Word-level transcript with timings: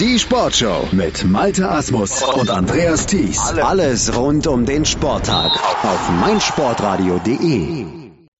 Die 0.00 0.18
Sportshow 0.18 0.88
mit 0.92 1.24
Malte 1.24 1.68
Asmus 1.68 2.22
und 2.22 2.50
Andreas 2.50 3.06
Thies. 3.06 3.38
Alles 3.58 4.16
rund 4.16 4.46
um 4.46 4.66
den 4.66 4.84
Sporttag 4.84 5.52
auf 5.84 6.10
meinsportradio.de. 6.20 7.86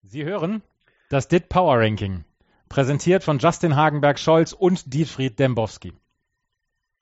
Sie 0.03 0.25
hören 0.25 0.63
das 1.11 1.29
DIT 1.29 1.49
Power 1.49 1.79
Ranking, 1.79 2.25
präsentiert 2.69 3.23
von 3.25 3.39
Justin 3.39 3.77
Hagenberg-Scholz 3.77 4.53
und 4.53 4.93
Dietfried 4.93 5.39
Dembowski. 5.39 5.93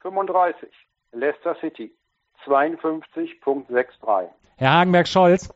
35, 0.01 0.69
Leicester 1.13 1.57
City, 1.61 1.91
52.63. 2.47 4.29
Herr 4.57 4.73
Hagenberg-Scholz, 4.73 5.49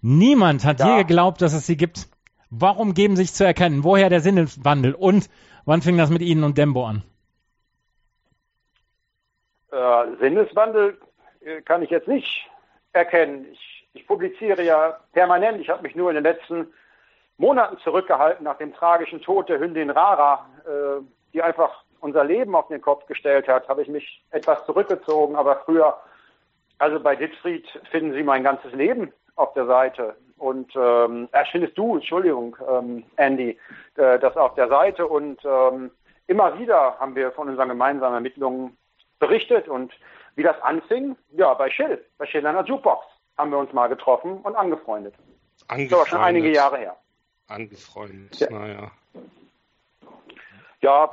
niemand 0.00 0.64
hat 0.64 0.80
Ja. 0.80 0.96
je 0.96 1.02
geglaubt, 1.02 1.42
dass 1.42 1.52
es 1.52 1.66
sie 1.66 1.76
gibt. 1.76 2.08
Warum 2.50 2.94
geben 2.94 3.16
sich 3.16 3.32
zu 3.34 3.44
erkennen? 3.44 3.84
Woher 3.84 4.08
der 4.08 4.20
Sinneswandel? 4.20 4.94
Und 4.94 5.28
wann 5.64 5.82
fing 5.82 5.98
das 5.98 6.10
mit 6.10 6.22
Ihnen 6.22 6.44
und 6.44 6.56
Dembo 6.58 6.86
an? 6.86 7.02
Äh, 9.72 10.16
Sinneswandel 10.20 10.98
äh, 11.40 11.62
kann 11.62 11.82
ich 11.82 11.90
jetzt 11.90 12.08
nicht 12.08 12.48
erkennen. 12.92 13.46
Ich, 13.52 13.88
ich 13.94 14.06
publiziere 14.06 14.62
ja 14.62 14.98
permanent. 15.12 15.60
Ich 15.60 15.70
habe 15.70 15.82
mich 15.82 15.96
nur 15.96 16.10
in 16.10 16.16
den 16.16 16.24
letzten 16.24 16.72
Monaten 17.38 17.78
zurückgehalten 17.78 18.44
nach 18.44 18.58
dem 18.58 18.74
tragischen 18.74 19.22
Tod 19.22 19.48
der 19.48 19.58
Hündin 19.58 19.90
Rara, 19.90 20.46
äh, 20.66 21.02
die 21.32 21.42
einfach 21.42 21.84
unser 22.00 22.24
Leben 22.24 22.54
auf 22.54 22.68
den 22.68 22.82
Kopf 22.82 23.06
gestellt 23.06 23.48
hat. 23.48 23.68
Habe 23.68 23.82
ich 23.82 23.88
mich 23.88 24.22
etwas 24.30 24.64
zurückgezogen, 24.66 25.36
aber 25.36 25.56
früher, 25.64 25.96
also 26.78 27.00
bei 27.00 27.16
Dittfried 27.16 27.66
finden 27.90 28.12
Sie 28.12 28.22
mein 28.22 28.44
ganzes 28.44 28.72
Leben 28.72 29.12
auf 29.36 29.54
der 29.54 29.66
Seite. 29.66 30.16
Und 30.36 30.72
ähm, 30.76 31.28
äh, 31.32 31.44
findest 31.50 31.78
du, 31.78 31.94
Entschuldigung, 31.94 32.56
ähm, 32.68 33.04
Andy, 33.16 33.58
äh, 33.96 34.18
das 34.18 34.36
auf 34.36 34.54
der 34.54 34.68
Seite. 34.68 35.06
Und 35.06 35.40
ähm, 35.44 35.90
immer 36.26 36.58
wieder 36.58 36.98
haben 36.98 37.14
wir 37.14 37.30
von 37.32 37.48
unseren 37.48 37.68
gemeinsamen 37.68 38.14
Ermittlungen 38.14 38.76
berichtet 39.22 39.68
und 39.68 39.92
wie 40.34 40.42
das 40.42 40.60
anfing, 40.62 41.16
ja, 41.32 41.54
bei 41.54 41.70
Schill, 41.70 42.04
bei 42.18 42.26
Schill 42.26 42.44
an 42.46 42.56
der 42.56 42.64
Jukebox 42.64 43.06
haben 43.38 43.50
wir 43.50 43.58
uns 43.58 43.72
mal 43.72 43.86
getroffen 43.88 44.38
und 44.42 44.56
angefreundet. 44.56 45.14
Das 45.14 45.22
ist 45.22 45.62
aber 45.70 45.74
Angefreundet. 45.78 46.08
schon 46.08 46.20
einige 46.20 46.52
Jahre 46.52 46.78
her. 46.78 46.96
Angefreundet, 47.48 48.38
Ja. 48.40 48.50
naja. 48.50 48.90
Ja, 50.80 51.10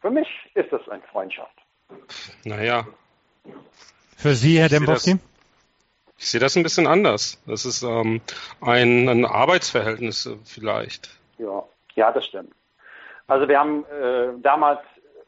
für 0.00 0.10
mich 0.10 0.28
ist 0.54 0.72
es 0.72 0.88
eine 0.88 1.02
Freundschaft. 1.02 1.56
Naja, 2.44 2.86
Für 4.16 4.34
Sie, 4.34 4.60
Herr 4.60 4.68
Dembowski? 4.68 5.18
ich 6.18 6.30
sehe 6.30 6.40
das 6.40 6.54
ein 6.56 6.62
bisschen 6.62 6.86
anders. 6.86 7.42
Das 7.46 7.64
ist 7.64 7.82
ähm, 7.82 8.20
ein, 8.60 9.08
ein 9.08 9.24
Arbeitsverhältnis 9.24 10.26
äh, 10.26 10.36
vielleicht. 10.44 11.10
Ja, 11.38 11.64
ja, 11.96 12.12
das 12.12 12.26
stimmt. 12.26 12.52
Also 13.26 13.48
wir 13.48 13.58
haben 13.58 13.84
äh, 13.86 14.28
damals 14.42 14.80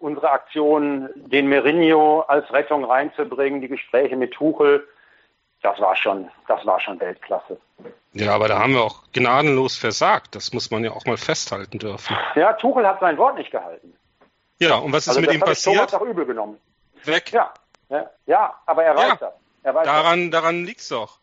unsere 0.02 0.30
Aktion, 0.30 1.08
den 1.14 1.48
Mourinho 1.48 2.20
als 2.22 2.50
Rettung 2.52 2.84
reinzubringen, 2.84 3.60
die 3.60 3.68
Gespräche 3.68 4.16
mit 4.16 4.32
Tuchel, 4.32 4.86
das 5.62 5.78
war 5.80 5.94
schon, 5.96 6.28
das 6.48 6.64
war 6.66 6.80
schon 6.80 6.98
Weltklasse. 7.00 7.58
Ja, 8.12 8.34
aber 8.34 8.48
da 8.48 8.58
haben 8.58 8.74
wir 8.74 8.82
auch 8.82 9.04
gnadenlos 9.12 9.76
versagt. 9.78 10.34
Das 10.34 10.52
muss 10.52 10.70
man 10.70 10.82
ja 10.84 10.90
auch 10.90 11.04
mal 11.06 11.16
festhalten 11.16 11.78
dürfen. 11.78 12.16
Ja, 12.34 12.52
Tuchel 12.54 12.86
hat 12.86 13.00
sein 13.00 13.16
Wort 13.16 13.36
nicht 13.38 13.50
gehalten. 13.52 13.94
Ja, 14.58 14.76
und 14.76 14.92
was 14.92 15.04
ist 15.04 15.08
Also 15.10 15.20
mit 15.20 15.28
das 15.30 15.34
ihm 15.34 15.38
ich 15.38 15.44
Thomas 15.62 15.64
passiert? 15.64 15.94
auch 15.94 16.02
übel 16.04 16.26
genommen. 16.26 16.58
Weg. 17.04 17.32
Ja, 17.32 17.52
ja, 17.88 18.10
ja 18.26 18.54
aber 18.66 18.84
er 18.84 18.96
weiß 18.96 19.08
Ja. 19.08 19.16
das. 19.16 19.32
Er 19.62 19.74
weiß 19.74 19.84
Daran, 19.86 20.30
daran 20.32 20.64
liegt's 20.64 20.88
doch. 20.88 21.18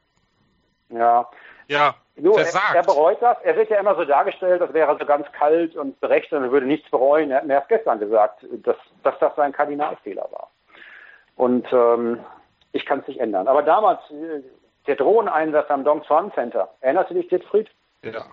das. 0.89 0.97
Ja. 0.99 1.29
Ja, 1.69 1.95
Nur, 2.15 2.39
er, 2.39 2.75
er 2.75 2.83
bereut 2.83 3.21
das. 3.21 3.37
Er 3.43 3.55
wird 3.55 3.69
ja 3.69 3.79
immer 3.79 3.95
so 3.95 4.03
dargestellt, 4.03 4.59
als 4.61 4.73
wäre 4.73 4.97
so 4.99 5.05
ganz 5.05 5.31
kalt 5.31 5.75
und 5.75 5.99
berechnet 5.99 6.41
und 6.41 6.51
würde 6.51 6.65
nichts 6.65 6.89
bereuen. 6.89 7.29
Er 7.29 7.37
hat 7.37 7.45
mir 7.45 7.53
erst 7.53 7.69
gestern 7.69 7.99
gesagt, 7.99 8.43
dass, 8.63 8.75
dass 9.03 9.17
das 9.19 9.35
sein 9.35 9.51
Kardinalfehler 9.51 10.27
war. 10.31 10.49
Und 11.35 11.71
ähm, 11.71 12.19
ich 12.71 12.87
kann 12.87 13.01
es 13.01 13.07
nicht 13.07 13.19
ändern. 13.19 13.47
Aber 13.47 13.61
damals, 13.61 13.99
äh, 14.09 14.41
der 14.87 14.95
Drohneneinsatz 14.95 15.69
am 15.69 15.83
Dong 15.83 16.03
Swan 16.05 16.33
Center, 16.33 16.69
erinnerst 16.81 17.11
du 17.11 17.13
dich, 17.13 17.27
Dietfried? 17.27 17.69
ja, 18.03 18.25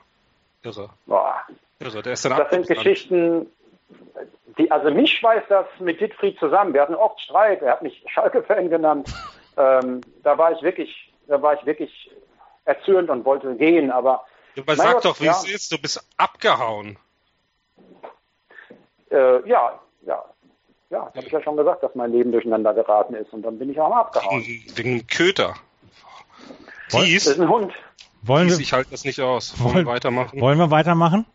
irre. 0.63 0.89
Boah, 1.05 1.43
Irre. 1.79 2.03
Der 2.03 2.15
ist 2.15 2.25
dann 2.25 2.39
das 2.39 2.49
sind. 2.49 2.67
Geschichten, 2.67 3.53
die, 4.57 4.71
also 4.71 4.91
mich 4.91 5.13
schweißt 5.19 5.51
das 5.51 5.67
mit 5.79 6.01
Dietfried 6.01 6.39
zusammen. 6.39 6.73
Wir 6.73 6.81
hatten 6.81 6.95
oft 6.95 7.21
Streit. 7.21 7.61
Er 7.61 7.73
hat 7.73 7.83
mich 7.83 8.03
Schalke-Fan 8.09 8.71
genannt. 8.71 9.13
Ähm, 9.59 10.03
da 10.23 10.37
war 10.37 10.53
ich 10.53 10.61
wirklich, 10.61 11.11
da 11.29 11.41
war 11.41 11.55
ich 11.55 11.65
wirklich 11.65 12.11
erzürnt 12.67 13.09
und 13.11 13.25
wollte 13.25 13.55
gehen. 13.57 13.91
Aber 13.91 14.27
Mein 14.67 14.77
sag 14.77 14.95
Gott, 14.95 15.05
doch, 15.07 15.21
wie 15.21 15.25
ja. 15.25 15.33
es 15.33 15.49
ist. 15.49 15.73
Du 15.73 15.79
bist 15.79 16.07
abgehauen. 16.19 16.99
äh, 19.11 19.49
ja, 19.49 19.81
ja, 20.03 20.25
ja, 20.91 21.01
habe 21.07 21.21
ich 21.21 21.33
ja 21.33 21.41
schon 21.43 21.57
gesagt, 21.57 21.83
dass 21.83 21.95
mein 21.95 22.13
Leben 22.13 22.33
durcheinander 22.33 22.75
geraten 22.75 23.15
ist. 23.15 23.33
Und 23.33 23.43
dann 23.43 23.59
bin 23.59 23.71
ich 23.71 23.81
auch 23.81 23.89
mal 23.89 24.01
abgehauen. 24.03 24.43
Wegen, 24.43 24.77
wegen 24.77 24.99
dem 24.99 25.07
Köter. 25.07 25.55
Woll- 26.91 27.03
Das 27.03 27.27
ist 27.27 27.41
ein 27.41 27.49
Hund. 27.49 27.73
Wollen 28.23 28.49
Thies, 28.49 28.59
wir, 28.59 28.63
ich 28.65 28.73
halte 28.73 28.91
das 28.91 29.05
nicht 29.05 29.21
aus. 29.21 29.59
Wollen 29.61 29.75
Wollen- 29.75 29.87
wir 29.87 29.93
weitermachen? 29.93 30.41
wollen 30.41 30.59
wir 30.59 30.71
weitermachen? 30.71 31.27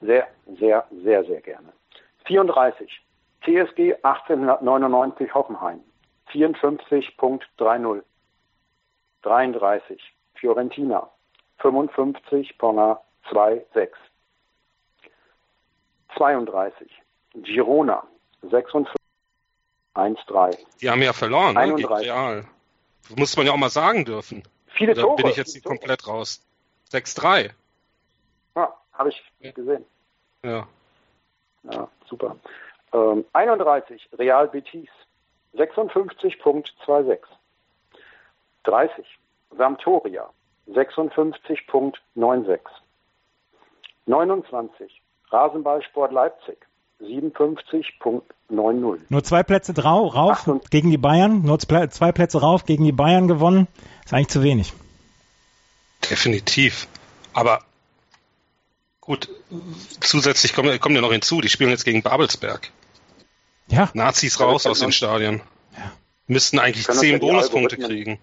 Sehr, 0.00 0.26
sehr, 0.58 0.86
sehr, 1.02 1.24
sehr 1.24 1.40
gerne. 1.40 1.72
34. 2.26 3.00
TSG 3.42 3.94
1899 4.02 5.32
Hoffenheim. 5.34 5.80
54.30. 6.32 8.02
33. 9.26 10.00
Fiorentina. 10.36 11.10
55, 11.58 12.56
Ponga 12.58 13.00
2,6. 13.30 13.88
32. 16.16 16.88
Girona. 17.42 18.02
56, 18.42 18.94
1,3. 19.94 20.58
Die 20.80 20.90
haben 20.90 21.02
ja 21.02 21.12
verloren, 21.12 21.54
ne? 21.54 21.74
Gegen 21.74 21.88
31. 21.88 22.06
Real. 22.06 22.44
Muss 23.16 23.36
man 23.36 23.46
ja 23.46 23.52
auch 23.52 23.56
mal 23.56 23.70
sagen 23.70 24.04
dürfen. 24.04 24.42
Viele 24.68 24.94
Da 24.94 25.02
Tore. 25.02 25.16
bin 25.16 25.26
ich 25.28 25.36
jetzt 25.36 25.54
Tore. 25.62 25.74
komplett 25.76 26.06
raus. 26.06 26.42
6-3. 26.92 27.50
Ja, 28.54 28.74
habe 28.92 29.08
ich 29.08 29.54
gesehen. 29.54 29.84
Ja. 30.44 30.66
Ja, 31.64 31.88
super. 32.08 32.36
Ähm, 32.92 33.24
31, 33.32 34.08
Real 34.18 34.46
Betis, 34.48 34.88
56.26. 35.54 37.18
30, 38.66 39.04
Sampdoria, 39.56 40.28
56.96. 40.68 42.60
29, 44.06 45.02
Rasenballsport 45.30 46.12
Leipzig, 46.12 46.58
57.90. 47.00 48.98
Nur 49.08 49.24
zwei 49.24 49.42
Plätze 49.42 49.74
drau, 49.74 50.06
rauf 50.06 50.38
Achtung. 50.38 50.60
gegen 50.70 50.90
die 50.90 50.98
Bayern, 50.98 51.42
nur 51.42 51.58
zwei 51.58 52.12
Plätze 52.12 52.40
rauf 52.40 52.64
gegen 52.64 52.84
die 52.84 52.92
Bayern 52.92 53.26
gewonnen. 53.28 53.66
Ist 54.04 54.14
eigentlich 54.14 54.28
zu 54.28 54.42
wenig. 54.42 54.72
Definitiv. 56.08 56.86
Aber 57.32 57.62
gut, 59.00 59.28
zusätzlich 60.00 60.54
kommt, 60.54 60.80
kommt 60.80 60.94
ja 60.94 61.00
noch 61.00 61.12
hinzu, 61.12 61.40
die 61.40 61.48
spielen 61.48 61.70
jetzt 61.70 61.84
gegen 61.84 62.02
Babelsberg. 62.02 62.70
Ja, 63.68 63.90
Nazis 63.94 64.38
Ja, 64.38 64.46
raus 64.46 64.66
aus 64.66 64.78
den 64.78 64.84
kennt 64.84 64.94
Stadien. 64.94 65.42
Müssten 66.28 66.58
eigentlich 66.58 66.86
zehn 66.86 67.14
ja 67.14 67.18
Bonuspunkte 67.18 67.76
kriegen. 67.76 68.18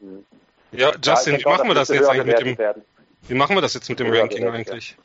Hm. 0.00 0.24
Ja, 0.72 0.92
Justin, 1.02 1.34
Ja, 1.34 1.40
wie 1.40 1.44
machen 1.50 1.68
wir 1.68 1.74
das 1.74 1.88
jetzt 1.88 2.08
eigentlich 2.08 2.26
mit 2.26 2.40
dem, 2.40 2.58
werden. 2.58 2.84
wie 3.28 3.34
machen 3.34 3.56
wir 3.56 3.60
das 3.62 3.74
jetzt 3.74 3.88
mit 3.88 3.98
dem 4.00 4.06
Höher 4.08 4.22
Ranking 4.22 4.48
eigentlich? 4.48 4.96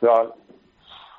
Ja, 0.00 0.32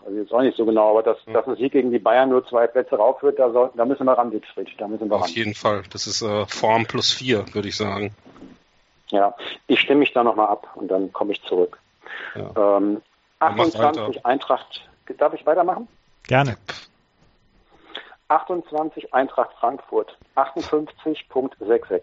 also 0.06 0.18
jetzt 0.18 0.32
auch 0.34 0.42
nicht 0.42 0.58
so 0.58 0.66
genau, 0.66 0.92
aber 0.92 1.04
dass, 1.04 1.18
dass 1.26 1.48
ein 1.48 1.56
Sieg 1.56 1.72
gegen 1.74 1.92
die 1.92 2.00
Bayern 2.00 2.30
nur 2.30 2.46
zwei 2.48 2.68
Plätze 2.68 2.96
raufführt, 2.96 3.40
da, 3.40 3.50
soll, 3.52 3.72
da 3.76 3.86
müssen 3.86 4.06
wir 4.06 4.14
ran, 4.14 4.30
Dietfried. 4.32 4.70
Da 4.78 4.88
müssen 4.88 5.10
wir 5.10 5.16
Auf 5.16 5.24
ran. 5.24 5.30
jeden 5.32 5.56
Fall. 5.56 5.84
Das 5.92 6.06
ist 6.08 6.22
äh, 6.22 6.46
Form 6.48 6.86
plus 6.86 7.12
vier, 7.12 7.46
würde 7.54 7.68
ich 7.68 7.76
sagen. 7.78 8.14
Ja, 9.10 9.36
ich 9.68 9.80
stimme 9.80 10.00
mich 10.00 10.14
da 10.14 10.24
nochmal 10.24 10.48
ab 10.48 10.68
und 10.76 10.88
dann 10.90 11.12
komme 11.14 11.32
ich 11.34 11.42
zurück. 11.44 11.78
Ja. 12.36 12.78
Ähm, 12.78 13.02
Dann 13.40 13.56
mach 13.56 13.66
28 13.66 14.16
weiter. 14.16 14.26
Eintracht, 14.26 14.88
darf 15.18 15.34
ich 15.34 15.46
weitermachen? 15.46 15.88
gerne. 16.28 16.58
28 18.28 19.14
Eintracht 19.14 19.52
Frankfurt, 19.60 20.18
58.66. 20.36 22.02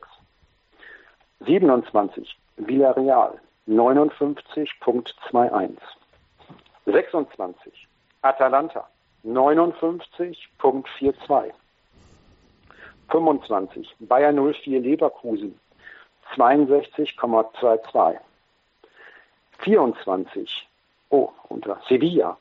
27 1.44 2.26
Villarreal, 2.58 3.38
59.21. 3.66 5.78
26 6.84 7.86
Atalanta, 8.22 8.84
59.42. 9.24 11.52
25 13.08 13.86
Bayer 14.00 14.32
04 14.32 14.80
Leverkusen, 14.80 15.54
62,22. 16.36 18.18
24 19.64 20.24
oh, 21.10 21.32
unter 21.50 21.76
Sevilla, 21.88 22.36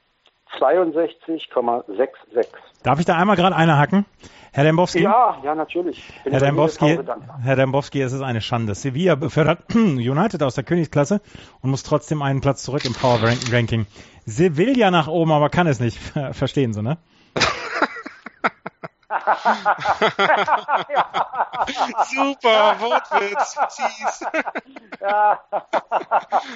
62,66. 0.59 2.45
Darf 2.83 2.99
ich 2.99 3.05
da 3.05 3.17
einmal 3.17 3.35
gerade 3.35 3.55
eine 3.55 3.77
hacken? 3.77 4.05
Herr 4.53 4.65
Dembowski? 4.65 5.01
Ja, 5.01 5.37
ja, 5.43 5.55
natürlich. 5.55 6.03
Bin 6.23 6.33
Herr 6.33 6.41
Dembowski. 6.41 6.99
Herr 7.41 7.55
Dembowski, 7.55 8.01
es 8.01 8.11
ist 8.11 8.21
eine 8.21 8.41
Schande. 8.41 8.75
Sevilla 8.75 9.15
befördert 9.15 9.59
United 9.73 10.43
aus 10.43 10.55
der 10.55 10.65
Königsklasse 10.65 11.21
und 11.61 11.69
muss 11.69 11.83
trotzdem 11.83 12.21
einen 12.21 12.41
Platz 12.41 12.63
zurück 12.63 12.83
im 12.83 12.93
Power 12.93 13.19
Ranking. 13.51 13.85
Sevilla 14.25 14.91
nach 14.91 15.07
oben, 15.07 15.31
aber 15.31 15.49
kann 15.49 15.67
es 15.67 15.79
nicht. 15.79 15.97
Verstehen 16.33 16.73
Sie, 16.73 16.81
ne? 16.81 16.97
Super, 22.09 22.79
Wortwitz, 22.79 23.57
Tease. 23.75 24.25
ja. 25.01 25.39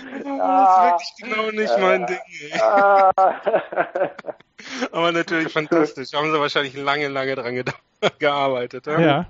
Das 0.05 0.19
ist 0.19 0.25
wirklich 0.25 1.13
genau 1.17 1.51
nicht 1.51 1.77
mein 1.79 2.05
Ding. 2.05 2.19
Aber 4.91 5.11
natürlich 5.11 5.51
fantastisch. 5.51 6.13
Haben 6.13 6.31
sie 6.31 6.39
wahrscheinlich 6.39 6.75
lange, 6.75 7.09
lange 7.09 7.35
dran 7.35 7.63
gearbeitet. 8.19 8.85
Ja. 8.87 8.99
Ja. 8.99 9.25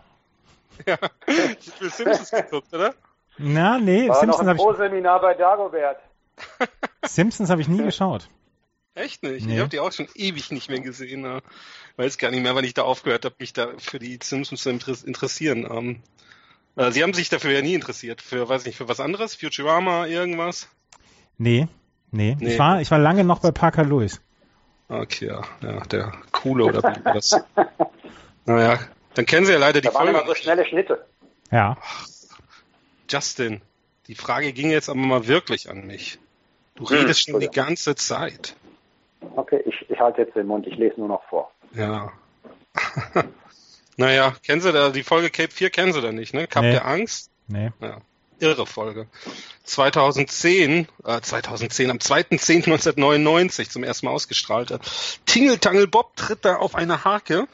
ja. 0.86 0.98
Du 0.98 1.86
hast 1.86 1.98
Simpsons 1.98 2.32
geguckt, 2.32 2.74
oder? 2.74 2.94
Na, 3.38 3.78
nee, 3.80 4.08
War 4.08 4.26
noch 4.26 4.38
Simpsons 4.38 4.40
ein 4.42 4.48
habe 4.48 4.58
ich, 4.58 4.64
Pro-Seminar 4.64 5.20
bei 5.22 5.34
Dagobert. 5.34 6.00
Simpsons 7.04 7.50
hab 7.50 7.60
ich 7.60 7.68
nie 7.68 7.84
geschaut. 7.84 8.30
Echt 8.96 9.24
nicht? 9.24 9.46
Nee. 9.46 9.54
Ich 9.56 9.60
habe 9.60 9.70
die 9.70 9.80
auch 9.80 9.92
schon 9.92 10.08
ewig 10.16 10.52
nicht 10.52 10.70
mehr 10.70 10.80
gesehen. 10.80 11.24
Ja. 11.26 11.42
Weiß 11.98 12.18
gar 12.18 12.32
nicht 12.32 12.42
mehr, 12.42 12.56
wann 12.56 12.64
ich 12.66 12.74
da 12.74 12.84
aufgehört 12.84 13.26
habe, 13.26 13.36
mich 13.40 13.54
da 13.54 13.68
für 13.78 14.00
die 14.00 14.18
Simpsons 14.24 14.62
zu 14.62 14.70
inter- 14.70 15.06
interessieren. 15.06 15.68
Ähm, 15.70 16.02
äh, 16.78 16.92
Sie 16.92 17.04
haben 17.04 17.14
sich 17.14 17.30
dafür 17.30 17.52
ja 17.52 17.62
nie 17.62 17.74
interessiert. 17.74 18.22
Für, 18.22 18.48
weiß 18.50 18.66
nicht, 18.66 18.78
für 18.78 18.88
was 18.88 19.00
anderes? 19.02 19.36
Futurama, 19.36 20.08
irgendwas? 20.08 20.70
Nee, 21.38 21.68
nee. 22.12 22.38
Nee. 22.40 22.54
Ich, 22.54 22.60
war, 22.60 22.80
ich 22.82 22.90
war 22.90 23.00
lange 23.00 23.24
noch 23.26 23.40
bei 23.42 23.52
Parker 23.52 23.84
Lewis. 23.84 24.22
Okay, 24.88 25.28
ja, 25.28 25.42
ja 25.62 25.80
der 25.88 26.14
coole 26.32 26.64
oder 26.66 26.80
wie 26.80 27.04
war 27.06 27.14
das? 27.14 27.36
naja, 28.46 28.80
dann 29.16 29.26
kennen 29.26 29.46
Sie 29.46 29.52
ja 29.52 29.58
leider 29.58 29.82
die 29.82 29.88
Da 29.88 29.94
waren 29.94 30.04
Folge. 30.06 30.20
immer 30.20 30.28
so 30.28 30.36
schnelle 30.36 30.66
Schnitte. 30.66 31.06
Ja. 31.52 31.78
Justin, 33.10 33.62
die 34.08 34.16
Frage 34.16 34.54
ging 34.54 34.70
jetzt 34.70 34.90
aber 34.90 35.00
mal 35.00 35.28
wirklich 35.28 35.70
an 35.70 35.86
mich. 35.86 36.20
Du 36.76 36.88
Hm, 36.90 36.98
redest 36.98 37.24
schon 37.30 37.40
die 37.40 37.50
ganze 37.50 37.96
Zeit. 37.96 38.56
Okay, 39.36 39.62
ich, 39.66 39.90
ich 39.90 40.00
halte 40.00 40.22
jetzt 40.22 40.36
den 40.36 40.48
Mund, 40.48 40.66
ich 40.68 40.78
lese 40.78 41.00
nur 41.00 41.10
noch 41.10 41.24
vor. 41.26 41.52
Ja. 41.74 42.12
naja, 43.98 44.34
kennen 44.44 44.62
Sie 44.62 44.72
da, 44.72 44.90
die 44.90 45.04
Folge 45.04 45.30
Cape 45.30 45.52
4 45.52 45.70
kennen 45.70 45.94
Sie 45.94 46.02
da 46.02 46.12
nicht, 46.12 46.34
ne? 46.34 46.48
Cup 46.48 46.64
Nee. 46.64 46.72
der 46.72 46.86
Angst? 46.86 47.32
Nee. 47.48 47.72
Ja. 47.82 47.98
Irre 48.40 48.66
Folge. 48.66 49.08
2010, 49.64 50.88
äh, 51.06 51.22
2010, 51.22 51.90
am 51.90 51.98
2.10.1999 51.98 53.70
zum 53.70 53.84
ersten 53.84 54.08
Mal 54.08 54.12
ausgestrahlt. 54.12 54.78
Tingle 55.26 55.60
Tangle 55.60 55.88
Bob 55.88 56.16
tritt 56.16 56.44
da 56.44 56.58
auf 56.58 56.76
eine 56.76 57.06
Hake 57.06 57.48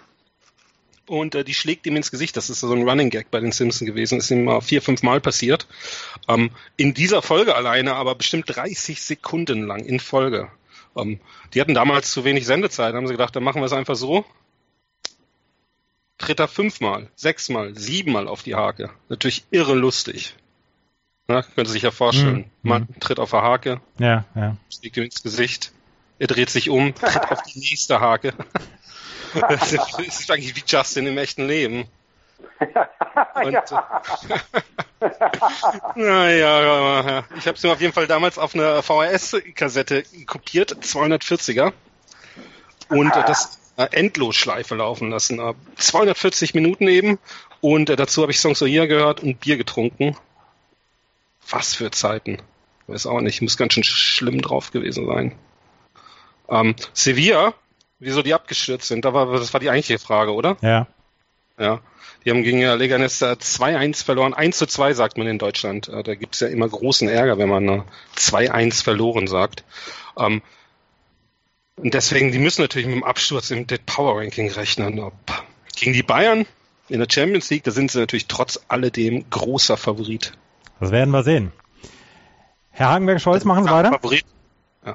und 1.08 1.36
äh, 1.36 1.44
die 1.44 1.54
schlägt 1.54 1.86
ihm 1.86 1.96
ins 1.96 2.10
Gesicht. 2.10 2.36
Das 2.38 2.50
ist 2.50 2.62
so 2.62 2.74
ein 2.74 2.88
Running 2.88 3.10
Gag 3.10 3.30
bei 3.32 3.40
den 3.40 3.52
Simpsons 3.52 3.86
gewesen. 3.86 4.20
Ist 4.20 4.32
ihm 4.32 4.46
mal 4.46 4.62
vier, 4.62 4.82
fünf 4.82 5.04
Mal 5.04 5.22
passiert. 5.22 5.68
Ähm, 6.28 6.52
in 6.78 6.94
dieser 6.94 7.22
Folge 7.22 7.56
alleine 7.56 7.96
aber 7.96 8.16
bestimmt 8.16 8.46
30 8.48 9.02
Sekunden 9.02 9.68
lang 9.68 9.86
in 9.86 10.00
Folge. 10.00 10.50
Ähm, 10.96 11.20
die 11.54 11.62
hatten 11.62 11.74
damals 11.74 12.12
zu 12.12 12.24
wenig 12.24 12.46
Sendezeit. 12.46 12.94
Haben 12.94 13.08
sie 13.08 13.14
gedacht, 13.14 13.36
dann 13.36 13.44
machen 13.44 13.62
wir 13.62 13.66
es 13.66 13.74
einfach 13.74 13.96
so. 13.96 14.26
Tritt 16.18 16.40
er 16.40 16.48
fünfmal, 16.48 17.10
sechsmal, 17.16 17.76
siebenmal 17.78 18.28
auf 18.28 18.44
die 18.44 18.56
Hake. 18.56 18.92
Natürlich 19.10 19.46
irre 19.50 19.74
lustig. 19.74 20.36
Na, 21.28 21.42
können 21.42 21.66
Sie 21.66 21.74
sich 21.74 21.84
ja 21.84 21.92
vorstellen. 21.92 22.52
Mhm. 22.62 22.70
Man 22.70 23.00
tritt 23.00 23.20
auf 23.20 23.32
der 23.32 23.42
Hake, 23.42 23.82
Ja, 24.00 24.26
ja. 24.36 24.58
schlägt 24.70 24.98
ihm 24.98 25.04
ins 25.04 25.24
Gesicht. 25.24 25.72
Er 26.20 26.28
dreht 26.28 26.50
sich 26.50 26.70
um, 26.70 26.94
tritt 26.94 27.32
auf 27.32 27.42
die 27.44 27.60
nächste 27.60 28.00
Hake. 28.00 28.34
Das 29.34 29.72
ist 29.72 30.30
eigentlich 30.30 30.58
wie 30.58 30.64
Justin 30.68 31.08
im 31.08 31.18
echten 31.18 31.48
Leben. 31.48 31.86
Und, 33.36 33.56
äh, 33.56 35.10
naja, 35.96 36.62
ja, 36.62 37.24
ich 37.36 37.48
habe 37.48 37.58
es 37.58 37.64
mir 37.64 37.72
auf 37.72 37.82
jeden 37.82 37.94
Fall 37.94 38.08
damals 38.08 38.38
auf 38.38 38.54
einer 38.54 38.84
VHS-Kassette 38.84 40.04
kopiert, 40.26 40.74
240er. 40.74 41.74
Und 42.90 43.16
äh, 43.16 43.24
das 43.26 43.60
äh, 43.78 43.88
Endlosschleife 43.92 44.76
laufen 44.76 45.10
lassen. 45.10 45.40
Äh, 45.40 45.54
240 45.78 46.54
Minuten 46.54 46.88
eben. 46.88 47.20
Und 47.62 47.90
äh, 47.90 47.96
dazu 47.96 48.22
habe 48.22 48.32
ich 48.32 48.40
Songs 48.40 48.62
of 48.62 48.68
Year 48.68 48.88
gehört 48.88 49.22
und 49.22 49.40
Bier 49.40 49.58
getrunken. 49.58 50.16
Was 51.50 51.74
für 51.76 51.92
Zeiten. 51.92 52.42
Weiß 52.88 53.06
auch 53.06 53.22
nicht, 53.22 53.42
muss 53.42 53.58
ganz 53.58 53.74
schön 53.74 53.84
schlimm 53.84 54.42
drauf 54.42 54.72
gewesen 54.72 55.06
sein. 55.08 55.36
Ähm, 56.50 56.76
Sevilla, 56.94 57.54
wieso 58.00 58.22
die 58.22 58.34
abgestürzt 58.34 58.88
sind, 58.88 59.06
da 59.06 59.14
war, 59.14 59.32
das 59.32 59.54
war 59.54 59.60
die 59.60 59.70
eigentliche 59.70 60.00
Frage, 60.00 60.34
oder? 60.34 60.58
Ja. 60.62 60.88
Ja. 61.62 61.80
Die 62.26 62.30
haben 62.32 62.44
gegen 62.44 62.62
äh, 62.62 62.76
Leganes 62.76 63.22
äh, 63.22 63.36
2-1 63.40 64.04
verloren. 64.04 64.34
1 64.34 64.58
zu 64.58 64.66
2 64.68 64.94
sagt 64.94 65.18
man 65.18 65.28
in 65.28 65.38
Deutschland. 65.40 65.88
Äh, 65.90 66.04
da 66.04 66.16
gibt's 66.16 66.40
ja 66.40 66.48
immer 66.48 66.68
großen 66.68 67.08
Ärger, 67.08 67.38
wenn 67.38 67.50
man 67.50 67.68
äh, 67.70 67.82
2-1 68.18 68.84
verloren 68.84 69.28
sagt. 69.28 69.64
Ähm, 70.18 70.42
und 71.78 71.94
deswegen, 71.94 72.32
die 72.32 72.40
müssen 72.40 72.62
natürlich 72.62 72.88
mit 72.88 72.96
dem 72.96 73.04
Absturz 73.04 73.50
im 73.52 73.66
Dead 73.68 73.84
Power 73.86 74.20
Ranking 74.20 74.52
rechnen. 74.52 75.00
Ob, 75.00 75.14
gegen 75.76 75.94
die 75.94 76.04
Bayern 76.04 76.46
in 76.90 77.00
der 77.00 77.08
Champions 77.10 77.50
League, 77.50 77.64
da 77.64 77.72
sind 77.72 77.90
sie 77.92 78.00
natürlich 78.00 78.28
trotz 78.28 78.60
alledem 78.68 79.28
großer 79.30 79.78
Favorit. 79.78 80.34
Das 80.80 80.92
werden 80.92 81.12
wir 81.12 81.24
sehen. 81.24 81.52
Herr 82.72 82.90
Hagenberg-Scholz, 82.90 83.46
machen 83.46 83.64
Sie 83.66 83.72
weiter? 83.72 83.90
Favorit. 83.92 84.26
Äh, 84.86 84.94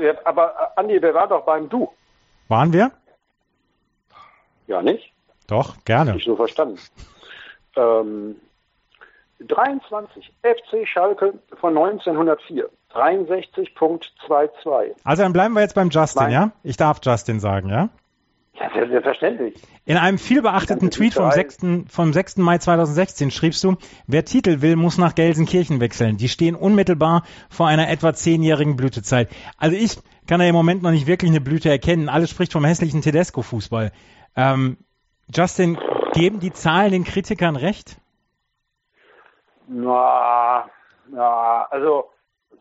wir- 0.00 0.26
aber 0.26 0.54
äh, 0.76 0.80
Andi, 0.80 1.00
wir 1.00 1.14
waren 1.14 1.28
doch 1.28 1.44
beim 1.44 1.68
Du. 1.68 1.90
Waren 2.48 2.72
wir? 2.72 2.90
Ja, 4.66 4.82
nicht? 4.82 5.12
Doch, 5.48 5.74
gerne. 5.84 6.16
Ich 6.16 6.24
so 6.24 6.36
verstanden. 6.36 6.78
Ähm, 7.76 8.36
23. 9.40 10.32
FC 10.42 10.86
Schalke 10.86 11.34
von 11.60 11.76
1904. 11.76 12.68
63.22. 12.94 14.94
Also 15.04 15.22
dann 15.22 15.32
bleiben 15.32 15.54
wir 15.54 15.60
jetzt 15.60 15.74
beim 15.74 15.90
Justin, 15.90 16.24
Nein. 16.24 16.32
ja? 16.32 16.52
Ich 16.62 16.76
darf 16.76 17.00
Justin 17.02 17.40
sagen, 17.40 17.68
ja? 17.68 17.88
Ja, 18.58 18.70
sehr- 18.74 18.88
selbstverständlich. 18.88 19.54
In 19.84 19.96
einem 19.96 20.18
vielbeachteten 20.18 20.90
Tweet 20.90 21.14
vom 21.14 21.26
Michael. 21.26 21.50
6. 21.50 21.92
vom 21.92 22.12
6. 22.12 22.38
Mai 22.38 22.58
2016 22.58 23.30
schriebst 23.30 23.62
du, 23.62 23.76
wer 24.06 24.24
Titel 24.24 24.60
will, 24.62 24.76
muss 24.76 24.98
nach 24.98 25.14
Gelsenkirchen 25.14 25.80
wechseln. 25.80 26.16
Die 26.16 26.28
stehen 26.28 26.56
unmittelbar 26.56 27.24
vor 27.50 27.68
einer 27.68 27.88
etwa 27.88 28.14
zehnjährigen 28.14 28.76
Blütezeit. 28.76 29.28
Also 29.58 29.76
ich 29.76 29.98
kann 30.26 30.40
da 30.40 30.46
im 30.46 30.54
Moment 30.54 30.82
noch 30.82 30.90
nicht 30.90 31.06
wirklich 31.06 31.30
eine 31.30 31.40
Blüte 31.40 31.70
erkennen. 31.70 32.08
Alles 32.08 32.30
spricht 32.30 32.52
vom 32.52 32.64
hässlichen 32.64 33.02
Tedesco-Fußball. 33.02 33.92
Ähm, 34.34 34.78
Justin, 35.34 35.78
geben 36.14 36.40
die 36.40 36.52
Zahlen 36.52 36.92
den 36.92 37.04
Kritikern 37.04 37.56
recht? 37.56 37.96
Na, 39.66 40.68
ja, 41.12 41.66
also 41.70 42.10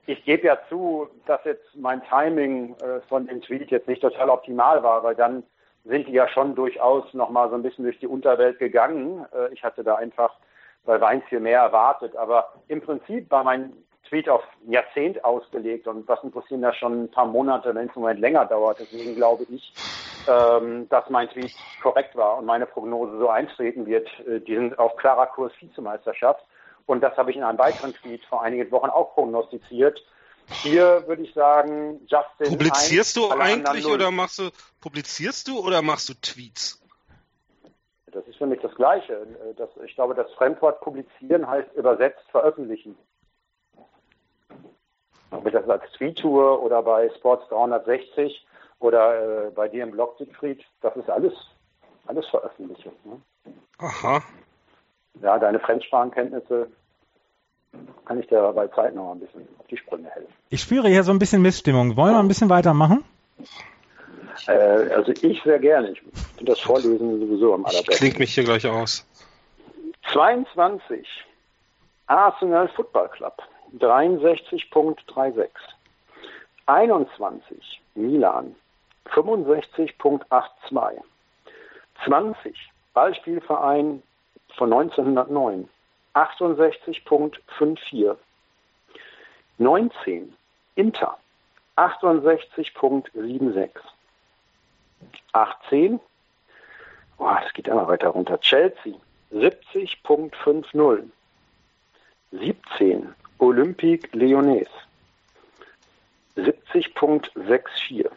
ich 0.06 0.24
gebe 0.25 0.48
ja 0.48 0.58
zu, 0.69 1.08
dass 1.25 1.44
jetzt 1.46 1.75
mein 1.75 2.02
Timing 2.04 2.75
äh, 2.75 3.02
von 3.08 3.28
dem 3.28 3.42
Tweet 3.42 3.72
jetzt 3.72 3.88
nicht 3.88 4.02
total 4.02 4.30
optimal 4.30 4.84
war, 4.84 5.04
weil 5.04 5.16
dann 5.16 5.44
sind 5.86 6.08
die 6.08 6.14
ja 6.14 6.28
schon 6.28 6.56
durchaus 6.56 7.14
nochmal 7.14 7.50
so 7.50 7.56
ein 7.56 7.63
bisschen 7.63 7.86
durch 7.86 8.00
die 8.00 8.08
Unterwelt 8.08 8.60
gegangen. 8.60 9.25
Äh, 9.34 9.53
ich 9.53 9.63
hatte 9.63 9.84
da 9.84 9.96
einfach 9.96 10.34
bei 10.86 11.00
Weins 11.00 11.24
viel 11.30 11.39
mehr 11.39 11.60
erwartet, 11.60 12.15
aber 12.15 12.53
im 12.68 12.82
Prinzip 12.82 13.30
war 13.32 13.44
mein 13.44 13.74
Tweet 14.10 14.30
auf 14.30 14.44
ein 14.66 14.72
Jahrzehnt 14.72 15.24
ausgelegt 15.24 15.88
und 15.88 16.08
was 16.08 16.24
interessieren 16.24 16.62
das 16.62 16.76
schon 16.76 17.04
ein 17.04 17.12
paar 17.12 17.26
Monate, 17.26 17.74
wenn 17.76 17.88
es 17.90 17.96
im 17.96 18.02
Moment 18.02 18.20
länger 18.20 18.46
dauert. 18.46 18.80
Deswegen 18.80 19.16
glaube 19.16 19.46
ich, 19.50 19.74
ähm, 20.28 20.88
dass 20.90 21.10
mein 21.10 21.30
Tweet 21.30 21.54
korrekt 21.82 22.16
war 22.16 22.38
und 22.38 22.46
meine 22.46 22.66
Prognose 22.66 23.18
so 23.18 23.30
eintreten 23.30 23.86
wird. 23.86 24.08
Äh, 24.28 24.40
die 24.42 24.56
sind 24.56 24.78
auf 24.80 24.96
klarer 24.98 25.28
Kurs 25.28 25.52
Vizemeisterschaft. 25.60 26.44
Und 26.86 27.02
das 27.02 27.16
habe 27.18 27.32
ich 27.32 27.38
in 27.38 27.44
einem 27.44 27.60
weiteren 27.60 27.94
Tweet 27.94 28.24
vor 28.26 28.42
einigen 28.42 28.72
Wochen 28.72 28.90
auch 28.90 29.14
prognostiziert. 29.14 30.02
Hier 30.64 31.04
würde 31.08 31.24
ich 31.24 31.34
sagen, 31.34 32.00
Justin. 32.08 32.58
Publizierst 32.58 33.18
eins, 33.18 33.26
du 33.26 33.32
alle 33.32 33.44
anderen 33.44 33.68
eigentlich 33.68 33.86
oder 33.86 34.12
machst 34.12 34.40
du, 34.40 34.50
publizierst 34.80 35.48
du 35.50 35.60
oder 35.60 35.82
machst 35.82 36.08
du 36.08 36.14
Tweets? 36.14 36.82
Das 38.12 38.26
ist 38.26 38.38
für 38.38 38.48
mich 38.48 38.62
das 38.62 38.74
Gleiche. 38.76 39.14
Äh, 39.14 39.54
Das, 39.56 39.70
ich 39.86 39.94
glaube, 39.96 40.16
das 40.16 40.32
Fremdwort 40.34 40.80
publizieren 40.82 41.48
heißt 41.48 41.74
übersetzt 41.76 42.24
veröffentlichen. 42.32 42.98
Ob 45.31 45.46
ich 45.46 45.53
das 45.53 45.67
als 45.69 45.84
Tweet 45.93 46.19
tue 46.19 46.60
oder 46.62 46.81
bei 46.84 47.10
Sports 47.17 47.48
360 47.50 48.46
oder 48.79 49.48
äh, 49.48 49.51
bei 49.51 49.67
dir 49.67 49.84
im 49.84 49.91
Blog, 49.91 50.15
Siegfried, 50.17 50.63
das 50.81 50.96
ist 50.96 51.10
alles, 51.10 51.34
alles 52.05 52.25
Veröffentlichung. 52.27 52.93
Ne? 53.03 53.22
Aha. 53.79 54.24
Ja, 55.22 55.38
deine 55.39 55.60
Fremdsprachenkenntnisse 55.60 56.67
kann 58.05 58.19
ich 58.19 58.27
dir 58.27 58.51
bei 58.53 58.67
Zeit 58.69 58.96
noch 58.96 59.12
ein 59.12 59.19
bisschen 59.19 59.48
auf 59.60 59.67
die 59.67 59.77
Sprünge 59.77 60.10
helfen. 60.10 60.34
Ich 60.50 60.62
spüre 60.62 60.88
hier 60.88 61.03
so 61.03 61.12
ein 61.12 61.19
bisschen 61.19 61.41
Missstimmung. 61.41 61.98
Wollen 61.98 62.13
wir 62.13 62.19
ein 62.19 62.27
bisschen 62.27 62.50
weitermachen? 62.50 63.03
Äh, 64.48 64.51
also 64.93 65.12
ich 65.22 65.41
sehr 65.43 65.60
gerne. 65.60 65.91
Ich 65.91 66.00
finde 66.01 66.51
das 66.51 66.60
Vorlesen 66.60 67.19
sowieso 67.19 67.53
am 67.53 67.62
Ich 67.62 67.67
allerbesten. 67.67 67.96
klinge 67.96 68.19
mich 68.19 68.34
hier 68.34 68.43
gleich 68.43 68.65
aus. 68.65 69.05
22. 70.13 71.05
Arsenal 72.07 72.69
Football 72.69 73.10
Club 73.10 73.34
63.36. 73.79 75.50
21. 76.65 77.81
Milan 77.95 78.55
65.82. 79.05 81.01
20. 82.05 82.55
Ballspielverein 82.93 84.03
von 84.55 84.74
1909 84.74 85.69
68.54. 86.13 88.15
19. 89.57 90.38
Inter 90.75 91.17
68.76. 91.75 93.69
18. 95.33 95.95
Oh, 95.95 96.00
Boah, 97.17 97.41
es 97.45 97.53
geht 97.53 97.67
immer 97.67 97.88
weiter 97.88 98.09
runter. 98.09 98.39
Chelsea 98.39 98.93
70.50. 99.31 101.03
17 102.31 103.15
Olympique 103.39 104.10
Lyonnais 104.13 104.67
70.64. 106.38 108.10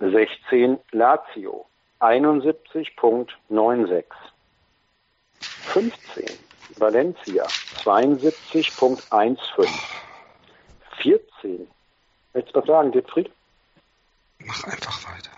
16 0.00 0.78
Lazio 0.92 1.66
71.96. 2.00 4.04
15 5.40 6.24
Valencia 6.78 7.44
72.15. 7.84 9.68
14. 11.02 11.68
Willst 12.32 12.54
du 12.54 12.60
was 12.60 12.66
sagen, 12.66 12.92
Dietfried? 12.92 13.30
Mach 14.38 14.64
einfach 14.64 15.04
weiter. 15.04 15.30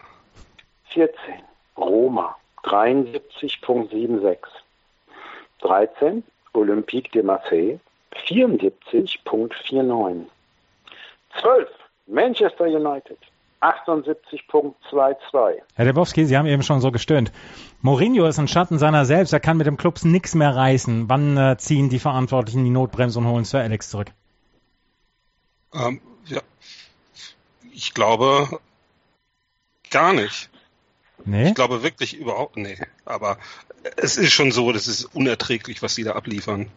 14 0.91 1.43
Roma 1.77 2.37
73.76. 2.65 4.39
13 5.61 6.23
Olympique 6.55 7.11
de 7.13 7.23
Marseille 7.23 7.79
74.49. 8.29 10.27
12 11.41 11.69
Manchester 12.07 12.65
United 12.65 13.19
78.22. 13.63 15.63
Herr 15.75 15.85
Debowski, 15.85 16.27
Sie 16.27 16.37
haben 16.37 16.47
eben 16.47 16.65
schon 16.65 16.81
so 16.81 16.91
gestöhnt. 16.91 17.31
Mourinho 17.81 18.27
ist 18.27 18.39
ein 18.39 18.49
Schatten 18.49 18.79
seiner 18.79 19.05
selbst. 19.05 19.33
Er 19.33 19.41
kann 19.41 19.57
mit 19.57 19.69
dem 19.69 19.77
Clubs 19.77 20.05
nichts 20.05 20.35
mehr 20.35 20.55
reißen. 20.55 21.09
Wann 21.09 21.37
äh, 21.37 21.57
ziehen 21.59 21.89
die 21.89 22.01
Verantwortlichen 22.01 22.65
die 22.65 22.71
Notbremse 22.71 23.21
und 23.21 23.29
holen 23.29 23.45
Sir 23.45 23.61
Alex 23.61 23.91
zurück? 23.91 24.09
Ähm, 25.73 26.01
ja. 26.27 26.41
Ich 27.73 27.95
glaube 27.95 28.59
gar 29.91 30.13
nicht. 30.13 30.51
Nee? 31.25 31.49
Ich 31.49 31.55
glaube 31.55 31.85
wirklich 31.85 32.19
überhaupt, 32.19 32.57
nee. 32.57 32.77
Aber 33.05 33.39
es 33.97 34.17
ist 34.17 34.33
schon 34.33 34.51
so, 34.51 34.73
das 34.73 34.89
ist 34.89 35.05
unerträglich, 35.15 35.83
was 35.83 35.95
sie 35.95 36.03
da 36.03 36.13
abliefern. 36.13 36.69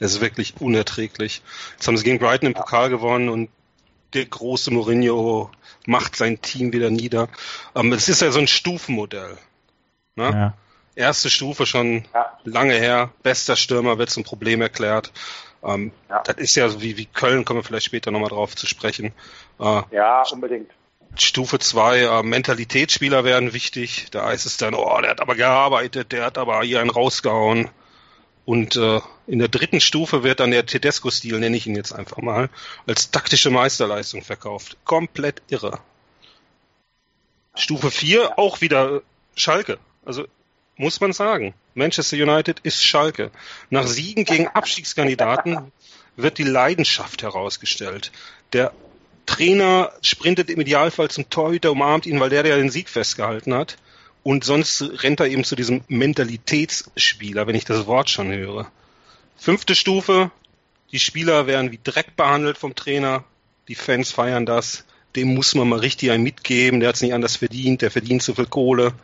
Es 0.00 0.12
ist 0.14 0.20
wirklich 0.20 0.54
unerträglich. 0.60 1.42
Jetzt 1.72 1.86
haben 1.86 1.96
sie 1.96 2.04
gegen 2.04 2.18
Brighton 2.18 2.48
im 2.48 2.54
Pokal 2.54 2.90
gewonnen 2.90 3.28
und 3.28 3.48
der 4.14 4.24
große 4.26 4.70
Mourinho 4.70 5.50
macht 5.86 6.16
sein 6.16 6.40
Team 6.40 6.72
wieder 6.72 6.90
nieder. 6.90 7.28
Ähm, 7.74 7.92
es 7.92 8.08
ist 8.08 8.22
ja 8.22 8.30
so 8.30 8.38
ein 8.38 8.46
Stufenmodell. 8.48 9.36
Ne? 10.16 10.24
Ja. 10.24 10.54
Erste 10.94 11.28
Stufe 11.30 11.66
schon 11.66 12.04
Ja. 12.14 12.38
lange 12.44 12.74
her. 12.74 13.10
Bester 13.22 13.56
Stürmer 13.56 13.98
wird 13.98 14.10
zum 14.10 14.24
Problem 14.24 14.60
erklärt. 14.62 15.12
Ähm, 15.62 15.92
Ja. 16.08 16.22
Das 16.22 16.36
ist 16.36 16.54
ja 16.56 16.68
so 16.68 16.80
wie, 16.82 16.96
wie 16.96 17.06
Köln, 17.06 17.44
kommen 17.44 17.60
wir 17.60 17.64
vielleicht 17.64 17.86
später 17.86 18.10
nochmal 18.10 18.30
drauf 18.30 18.54
zu 18.56 18.66
sprechen. 18.66 19.12
Äh, 19.60 19.82
Ja, 19.90 20.22
unbedingt. 20.30 20.70
Stufe 21.18 21.58
2, 21.58 22.00
äh, 22.00 22.22
Mentalitätsspieler 22.22 23.24
werden 23.24 23.52
wichtig. 23.54 24.08
Da 24.10 24.26
heißt 24.26 24.44
es 24.46 24.56
dann, 24.58 24.74
oh, 24.74 25.00
der 25.00 25.10
hat 25.10 25.20
aber 25.20 25.34
gearbeitet, 25.34 26.12
der 26.12 26.24
hat 26.26 26.38
aber 26.38 26.62
hier 26.62 26.80
einen 26.80 26.90
rausgehauen. 26.90 27.70
Und 28.46 28.76
äh, 28.76 29.00
in 29.26 29.40
der 29.40 29.48
dritten 29.48 29.80
Stufe 29.80 30.22
wird 30.22 30.38
dann 30.38 30.52
der 30.52 30.64
Tedesco-Stil, 30.64 31.40
nenne 31.40 31.56
ich 31.56 31.66
ihn 31.66 31.74
jetzt 31.74 31.92
einfach 31.92 32.18
mal, 32.18 32.48
als 32.86 33.10
taktische 33.10 33.50
Meisterleistung 33.50 34.22
verkauft. 34.22 34.76
Komplett 34.84 35.42
irre. 35.48 35.80
Stufe 37.56 37.90
4 37.90 38.38
auch 38.38 38.60
wieder 38.60 39.02
Schalke. 39.34 39.78
Also 40.04 40.26
muss 40.76 41.00
man 41.00 41.12
sagen, 41.12 41.54
Manchester 41.74 42.16
United 42.18 42.60
ist 42.60 42.84
Schalke. 42.84 43.32
Nach 43.68 43.88
Siegen 43.88 44.24
gegen 44.24 44.46
Abstiegskandidaten 44.46 45.72
wird 46.14 46.38
die 46.38 46.44
Leidenschaft 46.44 47.24
herausgestellt. 47.24 48.12
Der 48.52 48.72
Trainer 49.26 49.90
sprintet 50.02 50.50
im 50.50 50.60
Idealfall 50.60 51.10
zum 51.10 51.28
Torhüter, 51.30 51.72
umarmt 51.72 52.06
ihn, 52.06 52.20
weil 52.20 52.30
der, 52.30 52.44
der 52.44 52.58
den 52.58 52.70
Sieg 52.70 52.88
festgehalten 52.88 53.54
hat. 53.54 53.76
Und 54.26 54.42
sonst 54.42 54.82
rennt 55.04 55.20
er 55.20 55.28
eben 55.28 55.44
zu 55.44 55.54
diesem 55.54 55.84
Mentalitätsspieler, 55.86 57.46
wenn 57.46 57.54
ich 57.54 57.64
das 57.64 57.86
Wort 57.86 58.10
schon 58.10 58.32
höre. 58.32 58.72
Fünfte 59.36 59.76
Stufe, 59.76 60.32
die 60.90 60.98
Spieler 60.98 61.46
werden 61.46 61.70
wie 61.70 61.78
Dreck 61.80 62.16
behandelt 62.16 62.58
vom 62.58 62.74
Trainer. 62.74 63.22
Die 63.68 63.76
Fans 63.76 64.10
feiern 64.10 64.44
das. 64.44 64.84
Dem 65.14 65.32
muss 65.32 65.54
man 65.54 65.68
mal 65.68 65.78
richtig 65.78 66.10
einen 66.10 66.24
mitgeben. 66.24 66.80
Der 66.80 66.88
hat 66.88 66.96
es 66.96 67.02
nicht 67.02 67.14
anders 67.14 67.36
verdient. 67.36 67.82
Der 67.82 67.92
verdient 67.92 68.20
zu 68.20 68.34
viel 68.34 68.46
Kohle. 68.46 68.94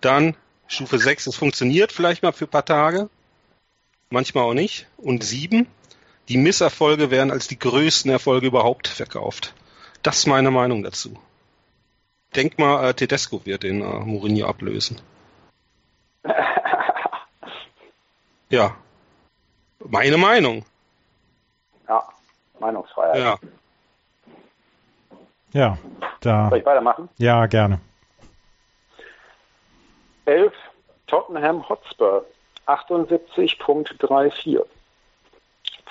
Dann 0.00 0.34
Stufe 0.66 0.98
6, 0.98 1.28
es 1.28 1.36
funktioniert 1.36 1.92
vielleicht 1.92 2.24
mal 2.24 2.32
für 2.32 2.46
ein 2.46 2.50
paar 2.50 2.64
Tage. 2.64 3.08
Manchmal 4.10 4.42
auch 4.42 4.54
nicht. 4.54 4.88
Und 4.96 5.22
sieben, 5.22 5.68
die 6.28 6.38
Misserfolge 6.38 7.12
werden 7.12 7.30
als 7.30 7.46
die 7.46 7.60
größten 7.60 8.10
Erfolge 8.10 8.48
überhaupt 8.48 8.88
verkauft. 8.88 9.54
Das 10.02 10.18
ist 10.18 10.26
meine 10.26 10.50
Meinung 10.50 10.82
dazu. 10.82 11.16
Denk 12.36 12.58
mal, 12.58 12.88
äh, 12.88 12.94
Tedesco 12.94 13.44
wird 13.44 13.62
den 13.62 13.80
äh, 13.82 14.00
Mourinho 14.00 14.46
ablösen. 14.46 15.00
Ja. 18.50 18.76
Meine 19.84 20.16
Meinung. 20.16 20.64
Ja, 21.86 22.02
Meinungsfreiheit. 22.58 23.18
Ja. 23.18 23.38
Ja, 25.52 25.78
da. 26.20 26.48
Soll 26.50 26.58
ich 26.58 26.66
weitermachen? 26.66 27.08
Ja, 27.18 27.46
gerne. 27.46 27.80
11 30.26 30.52
Tottenham 31.06 31.68
Hotspur 31.68 32.24
78.34. 32.66 34.64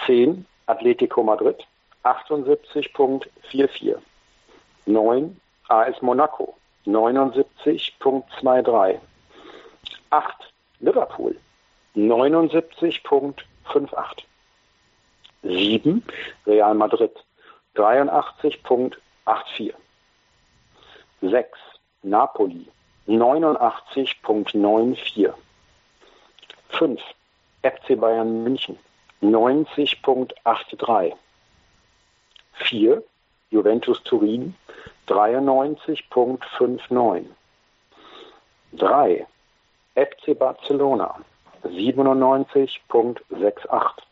10 0.06 0.46
Atletico 0.68 1.24
Madrid 1.24 1.66
78.44. 2.04 3.98
9 4.86 5.42
AS 5.70 6.02
Monaco 6.02 6.56
79.23. 6.86 9.00
8 10.12 10.24
Liverpool 10.80 11.36
79.58. 11.96 14.24
7 15.44 16.04
Real 16.46 16.74
Madrid 16.74 17.12
83.84. 17.76 19.74
6 21.22 21.60
Napoli 22.04 22.68
89.94. 23.08 25.34
5 26.70 27.00
FC 27.64 27.96
Bayern 27.96 28.44
München 28.44 28.78
90.83. 29.22 31.16
4 32.54 33.04
Juventus 33.52 34.04
Turin 34.04 34.56
93.59. 35.08 37.26
3 38.74 39.26
FC 39.96 40.38
Barcelona 40.38 41.16
97.68. 41.64 44.04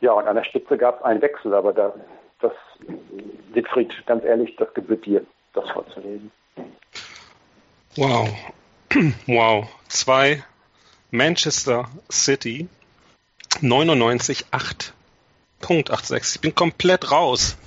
Ja, 0.00 0.12
und 0.12 0.26
an 0.26 0.36
der 0.36 0.44
Spitze 0.44 0.76
gab 0.76 0.98
es 0.98 1.04
einen 1.04 1.22
Wechsel, 1.22 1.54
aber 1.54 1.72
da, 1.72 1.94
das, 2.40 2.52
Siegfried, 3.54 4.06
ganz 4.06 4.22
ehrlich, 4.24 4.54
das 4.56 4.74
gebührt 4.74 5.06
dir, 5.06 5.24
das 5.54 5.70
vorzulesen. 5.70 6.30
Wow. 7.96 8.28
Wow. 9.26 9.66
Zwei 9.88 10.44
Manchester 11.10 11.88
City 12.10 12.68
99,8.86. 13.60 16.36
Ich 16.36 16.40
bin 16.40 16.54
komplett 16.54 17.10
raus. 17.10 17.58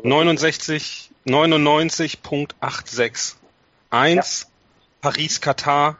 69, 0.00 1.10
99.86. 1.26 3.34
Eins, 3.90 4.50
Paris, 5.02 5.40
Katar, 5.40 5.96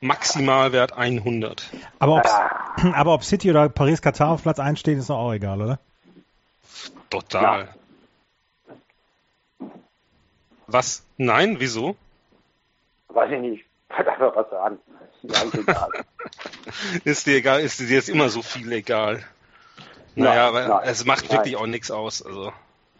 Maximalwert 0.00 0.92
100. 0.92 1.70
Aber 1.98 2.16
ob, 2.16 2.24
aber 2.94 3.14
ob 3.14 3.24
City 3.24 3.50
oder 3.50 3.68
Paris 3.68 4.00
Katar 4.02 4.30
auf 4.30 4.42
Platz 4.42 4.60
1 4.60 4.78
steht, 4.78 4.98
ist 4.98 5.10
doch 5.10 5.18
auch 5.18 5.32
egal, 5.32 5.60
oder? 5.60 5.78
Total. 7.10 7.74
Was? 10.66 11.04
Nein, 11.18 11.56
wieso? 11.58 11.96
Weiß 13.08 13.30
ich 13.30 13.40
nicht, 13.40 13.64
ich 13.90 13.96
wollte 13.96 14.12
einfach 14.12 14.36
was 14.36 14.50
sagen. 14.50 14.78
Ist 15.22 15.24
mir 15.24 15.36
eigentlich 15.40 15.68
egal. 15.68 15.90
Ist 17.04 17.26
dir 17.26 17.36
egal, 17.36 17.60
ist 17.60 17.80
dir 17.80 17.86
jetzt 17.88 18.08
immer 18.08 18.28
so 18.28 18.42
viel 18.42 18.70
egal? 18.72 19.22
Naja, 20.14 20.34
Nein, 20.34 20.38
aber 20.38 20.68
nein, 20.68 20.88
es 20.88 21.04
macht 21.04 21.24
nein. 21.24 21.32
wirklich 21.38 21.56
auch 21.56 21.66
nichts 21.66 21.90
aus. 21.90 22.22
Also 22.22 22.52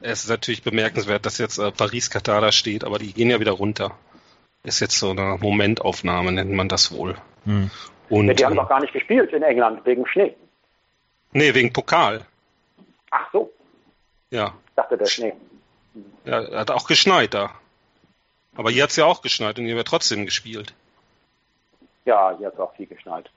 es 0.03 0.25
ist 0.25 0.31
natürlich 0.31 0.63
bemerkenswert, 0.63 1.25
dass 1.27 1.39
jetzt 1.39 1.59
äh, 1.59 1.71
Paris 1.73 2.11
Katar 2.11 2.41
da 2.41 2.53
steht, 2.53 2.85
aber 2.85 2.99
die 2.99 3.13
gehen 3.13 3.31
ja 3.31 3.41
wieder 3.41 3.53
runter. 3.53 3.97
Ist 4.65 4.81
jetzt 4.81 4.99
so 4.99 5.11
eine 5.11 5.39
Momentaufnahme, 5.41 6.33
nennt 6.33 6.53
man 6.53 6.69
das 6.69 6.93
wohl. 6.93 7.17
Hm. 7.45 7.71
Und 8.09 8.29
Ja, 8.29 8.35
die 8.35 8.45
haben 8.45 8.53
ähm, 8.53 8.59
doch 8.59 8.69
gar 8.69 8.81
nicht 8.81 8.93
gespielt 8.93 9.33
in 9.33 9.43
England 9.43 9.85
wegen 9.87 10.07
Schnee. 10.07 10.35
nee, 11.33 11.55
wegen 11.55 11.73
Pokal. 11.73 12.25
Ach 13.11 13.29
so, 13.33 13.53
Ja. 14.31 14.55
ich 14.69 14.75
dachte 14.77 14.97
der 14.99 15.07
Schnee. 15.07 15.35
ja, 16.25 16.51
hat 16.59 16.71
auch 16.71 16.87
geschneit 16.87 17.35
da. 17.35 17.55
Aber 18.55 18.71
hier 18.71 18.83
hat's 18.85 18.97
ja 18.97 19.07
auch 19.07 19.23
geschneit 19.23 19.59
und 19.59 19.65
hier 19.67 19.77
wird 19.77 19.89
trotzdem 19.89 20.25
gespielt. 20.27 20.75
Ja, 22.05 22.37
hier 22.37 22.49
hat 22.49 22.55
es 22.55 22.61
auch 22.61 22.75
viel 22.77 22.87
geschneit. 22.87 23.31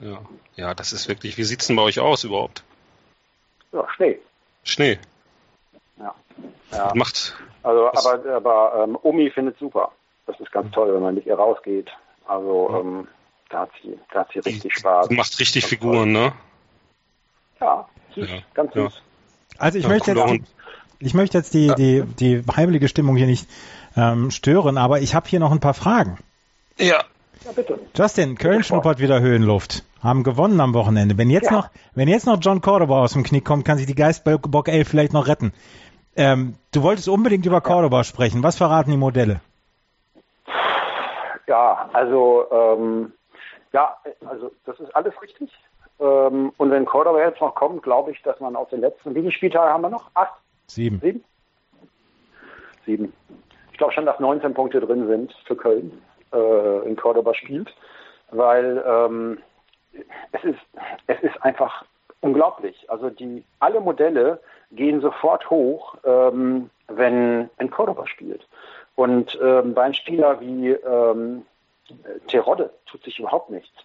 Ja. 0.00 0.20
ja, 0.56 0.74
das 0.74 0.92
ist 0.92 1.08
wirklich. 1.08 1.36
Wie 1.38 1.44
sieht's 1.44 1.66
denn 1.66 1.76
bei 1.76 1.82
euch 1.82 2.00
aus 2.00 2.24
überhaupt? 2.24 2.62
Ja, 3.72 3.86
Schnee. 3.96 4.18
Schnee. 4.64 4.98
Ja. 6.72 6.88
ja. 6.88 6.92
Macht. 6.94 7.36
Also, 7.62 7.88
aber, 7.88 8.34
aber 8.34 8.84
ähm, 8.84 8.98
Omi 9.02 9.30
findet 9.30 9.58
super. 9.58 9.92
das 10.26 10.38
ist 10.40 10.52
ganz 10.52 10.70
toll, 10.72 10.94
wenn 10.94 11.02
man 11.02 11.14
mit 11.14 11.26
ihr 11.26 11.34
rausgeht. 11.34 11.90
Also 12.26 12.70
ähm, 12.80 13.08
da 13.48 13.60
hat 13.60 13.70
sie, 13.82 13.98
da 14.12 14.20
hat 14.20 14.28
sie 14.32 14.40
richtig 14.40 14.76
Spaß. 14.76 15.08
Du 15.08 15.14
machst 15.14 15.38
richtig 15.40 15.66
Figuren, 15.66 16.12
ne? 16.12 16.32
Ja, 17.60 17.88
süß, 18.14 18.30
ja. 18.30 18.36
ganz 18.54 18.72
süß. 18.74 18.94
Ja. 18.94 19.00
Also 19.58 19.78
ich 19.78 19.84
ja, 19.84 19.90
möchte 19.90 20.12
jetzt, 20.12 20.52
ich 21.00 21.14
möchte 21.14 21.38
jetzt 21.38 21.54
die, 21.54 21.72
die, 21.76 22.02
die 22.02 22.44
heimelige 22.54 22.88
Stimmung 22.88 23.16
hier 23.16 23.26
nicht 23.26 23.48
ähm, 23.96 24.30
stören, 24.30 24.78
aber 24.78 25.00
ich 25.00 25.14
habe 25.14 25.28
hier 25.28 25.40
noch 25.40 25.50
ein 25.50 25.60
paar 25.60 25.74
Fragen. 25.74 26.18
Ja. 26.78 27.02
Ja, 27.44 27.52
bitte. 27.52 27.78
Justin, 27.96 28.36
Köln 28.36 28.64
schnuppert 28.64 28.98
wieder 28.98 29.20
Höhenluft. 29.20 29.84
Haben 30.02 30.22
gewonnen 30.22 30.60
am 30.60 30.74
Wochenende. 30.74 31.16
Wenn 31.18 31.30
jetzt 31.30 31.50
ja. 31.50 31.52
noch, 31.52 31.70
wenn 31.94 32.08
jetzt 32.08 32.26
noch 32.26 32.38
John 32.40 32.60
Cordoba 32.60 33.00
aus 33.00 33.12
dem 33.12 33.22
Knick 33.22 33.44
kommt, 33.44 33.64
kann 33.64 33.78
sich 33.78 33.86
die 33.86 33.94
Geistbock 33.94 34.68
11 34.68 34.88
vielleicht 34.88 35.12
noch 35.12 35.26
retten. 35.26 35.52
Ähm, 36.18 36.56
du 36.72 36.82
wolltest 36.82 37.08
unbedingt 37.08 37.46
über 37.46 37.60
Cordoba 37.60 38.02
sprechen. 38.02 38.42
Was 38.42 38.56
verraten 38.58 38.90
die 38.90 38.96
Modelle? 38.96 39.40
Ja, 41.46 41.88
also 41.92 42.44
ähm, 42.50 43.12
ja, 43.72 43.96
also 44.28 44.50
das 44.66 44.80
ist 44.80 44.94
alles 44.96 45.14
richtig. 45.22 45.48
Ähm, 46.00 46.52
und 46.56 46.70
wenn 46.72 46.86
Cordoba 46.86 47.20
jetzt 47.20 47.40
noch 47.40 47.54
kommt, 47.54 47.84
glaube 47.84 48.10
ich, 48.10 48.20
dass 48.22 48.40
man 48.40 48.56
auf 48.56 48.68
den 48.70 48.80
letzten, 48.80 49.14
wie 49.14 49.20
viele 49.20 49.30
Spieltage 49.30 49.72
haben 49.72 49.82
wir 49.82 49.90
noch? 49.90 50.10
Acht? 50.14 50.34
Sieben. 50.66 50.98
Sieben? 51.00 51.24
Sieben. 52.84 53.12
Ich 53.70 53.78
glaube 53.78 53.92
schon, 53.92 54.04
dass 54.04 54.18
19 54.18 54.54
Punkte 54.54 54.80
drin 54.80 55.06
sind 55.06 55.32
für 55.46 55.54
Köln 55.54 56.02
äh, 56.32 56.88
in 56.88 56.96
Cordoba 56.96 57.32
spielt, 57.32 57.72
weil 58.32 58.84
ähm, 58.84 59.38
es 60.32 60.42
ist 60.42 60.58
es 61.06 61.20
ist 61.22 61.40
einfach 61.44 61.84
unglaublich. 62.20 62.90
Also 62.90 63.10
die 63.10 63.44
alle 63.60 63.80
Modelle 63.80 64.40
gehen 64.72 65.00
sofort 65.00 65.48
hoch, 65.50 65.96
ähm, 66.04 66.70
wenn 66.88 67.50
wenn 67.56 67.70
Cordoba 67.70 68.06
spielt. 68.06 68.46
Und 68.96 69.38
ähm, 69.42 69.74
bei 69.74 69.82
einem 69.82 69.94
Spieler 69.94 70.40
wie 70.40 70.70
ähm, 70.70 71.46
Terodde 72.26 72.70
tut 72.86 73.02
sich 73.04 73.18
überhaupt 73.18 73.50
nichts. 73.50 73.76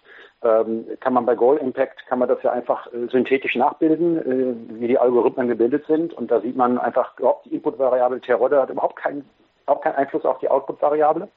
Ähm, 0.44 0.88
kann 1.00 1.14
man 1.14 1.26
bei 1.26 1.36
Goal 1.36 1.58
Impact, 1.58 2.06
kann 2.08 2.20
man 2.20 2.28
das 2.28 2.42
ja 2.44 2.52
einfach 2.52 2.88
äh, 2.88 3.08
synthetisch 3.08 3.56
nachbilden, 3.56 4.18
äh, 4.18 4.80
wie 4.80 4.88
die 4.88 4.98
Algorithmen 4.98 5.48
gebildet 5.48 5.86
sind. 5.88 6.14
Und 6.14 6.32
da 6.32 6.42
sieht 6.42 6.56
man 6.56 6.78
einfach, 6.78 7.18
überhaupt 7.18 7.46
die 7.46 7.56
Input-Variable 7.56 8.20
Terodde 8.22 8.62
hat 8.62 8.70
überhaupt 8.70 8.98
keinen, 8.98 9.30
überhaupt 9.64 9.84
keinen 9.84 9.96
Einfluss 9.96 10.26
auf 10.26 10.40
die 10.40 10.50
Output-Variable. 10.50 11.30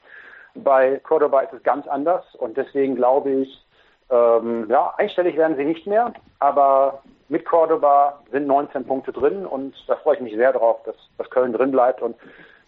Bei 0.55 0.99
Cordoba 1.01 1.41
ist 1.41 1.53
es 1.53 1.63
ganz 1.63 1.87
anders 1.87 2.25
und 2.37 2.57
deswegen 2.57 2.97
glaube 2.97 3.31
ich, 3.31 3.66
ähm, 4.11 4.67
ja, 4.69 4.95
einstellig 4.97 5.37
werden 5.37 5.57
sie 5.57 5.65
nicht 5.65 5.87
mehr, 5.87 6.13
aber 6.39 7.03
mit 7.29 7.45
Cordoba 7.45 8.21
sind 8.31 8.47
19 8.47 8.85
Punkte 8.85 9.13
drin 9.13 9.45
und 9.47 9.75
da 9.89 9.97
freue 9.97 10.17
ich 10.17 10.21
mich 10.21 10.35
sehr 10.35 10.53
drauf, 10.53 10.79
dass, 10.85 10.97
dass 11.19 11.31
Köln 11.31 11.53
drin 11.53 11.73
bleibt 11.73 12.03
und 12.03 12.17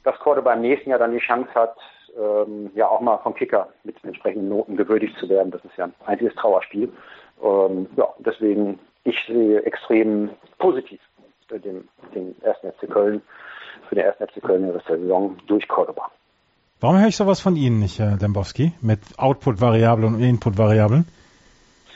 dass 0.03 0.19
Cordoba 0.19 0.55
im 0.55 0.63
nächsten 0.63 0.91
Jahr 0.91 0.99
dann 0.99 1.13
die 1.13 1.19
Chance 1.19 1.51
hat, 1.55 1.77
ähm, 2.19 2.71
ja 2.75 2.89
auch 2.89 3.01
mal 3.01 3.19
vom 3.19 3.35
Kicker 3.35 3.69
mit 3.85 3.97
entsprechenden 4.03 4.49
Noten 4.49 4.77
gewürdigt 4.77 5.17
zu 5.19 5.29
werden. 5.29 5.51
Das 5.53 5.65
ist 5.65 5.77
ja 5.77 5.85
ein 5.85 5.95
einziges 6.07 6.35
Trauerspiel. 6.35 6.93
Ähm, 7.43 7.87
ja, 7.97 8.09
deswegen, 8.19 8.79
ich 9.05 9.17
sehe 9.27 9.63
extrem 9.63 10.31
positiv 10.59 11.01
den, 11.51 11.89
den 12.15 12.35
ersten 12.43 12.73
FC 12.73 12.91
Köln, 12.91 13.23
für 13.89 13.95
den 13.95 14.05
ersten 14.05 14.27
FC 14.27 14.43
Köln 14.43 14.65
in 14.65 14.73
der 14.73 14.83
Saison 14.89 15.37
durch 15.47 15.67
Cordoba. 15.69 16.11
Warum 16.81 16.99
höre 16.99 17.09
ich 17.09 17.17
sowas 17.17 17.41
von 17.41 17.57
Ihnen 17.57 17.81
nicht, 17.81 17.99
Herr 17.99 18.17
Dembowski, 18.17 18.73
mit 18.81 19.01
Output-Variablen 19.17 20.15
und 20.15 20.23
Input-Variablen? 20.23 21.07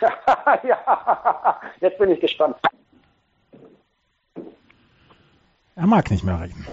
ja, 0.64 1.60
jetzt 1.80 1.98
bin 1.98 2.10
ich 2.10 2.20
gespannt. 2.20 2.56
Er 5.74 5.86
mag 5.86 6.10
nicht 6.10 6.24
mehr 6.24 6.40
reden. 6.40 6.66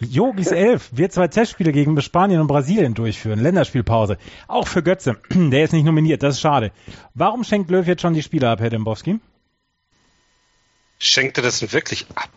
Yogis 0.00 0.50
11 0.50 0.96
wird 0.96 1.12
zwei 1.12 1.28
Testspiele 1.28 1.70
gegen 1.72 2.00
Spanien 2.00 2.40
und 2.40 2.48
Brasilien 2.48 2.94
durchführen. 2.94 3.38
Länderspielpause. 3.38 4.18
Auch 4.48 4.66
für 4.66 4.82
Götze. 4.82 5.16
Der 5.30 5.64
ist 5.64 5.72
nicht 5.72 5.84
nominiert. 5.84 6.22
Das 6.22 6.34
ist 6.34 6.40
schade. 6.40 6.72
Warum 7.14 7.44
schenkt 7.44 7.70
Löw 7.70 7.86
jetzt 7.86 8.02
schon 8.02 8.14
die 8.14 8.22
Spiele 8.22 8.48
ab, 8.48 8.60
Herr 8.60 8.70
Dembowski? 8.70 9.20
Schenkt 10.98 11.38
er 11.38 11.44
das 11.44 11.72
wirklich 11.72 12.06
ab, 12.14 12.30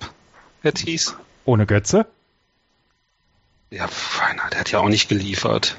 Herr 0.62 0.74
Thies? 0.74 1.16
Ohne 1.46 1.66
Götze? 1.66 2.06
Ja, 3.72 3.88
feiner, 3.88 4.50
der 4.52 4.60
hat 4.60 4.72
ja 4.72 4.80
auch 4.80 4.90
nicht 4.90 5.10
geliefert. 5.10 5.76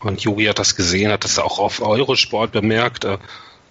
Und 0.00 0.22
Jogi 0.22 0.44
hat 0.44 0.58
das 0.58 0.76
gesehen, 0.76 1.10
hat 1.10 1.24
das 1.24 1.38
auch 1.38 1.58
auf 1.58 1.80
Eurosport 1.80 2.52
bemerkt. 2.52 3.04
Äh, 3.04 3.18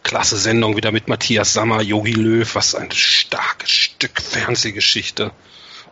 klasse 0.03 0.37
Sendung 0.37 0.75
wieder 0.75 0.91
mit 0.91 1.07
Matthias 1.07 1.53
Sammer, 1.53 1.81
Yogi 1.81 2.13
Löw, 2.13 2.55
was 2.55 2.75
ein 2.75 2.91
starkes 2.91 3.71
Stück 3.71 4.21
Fernsehgeschichte. 4.21 5.31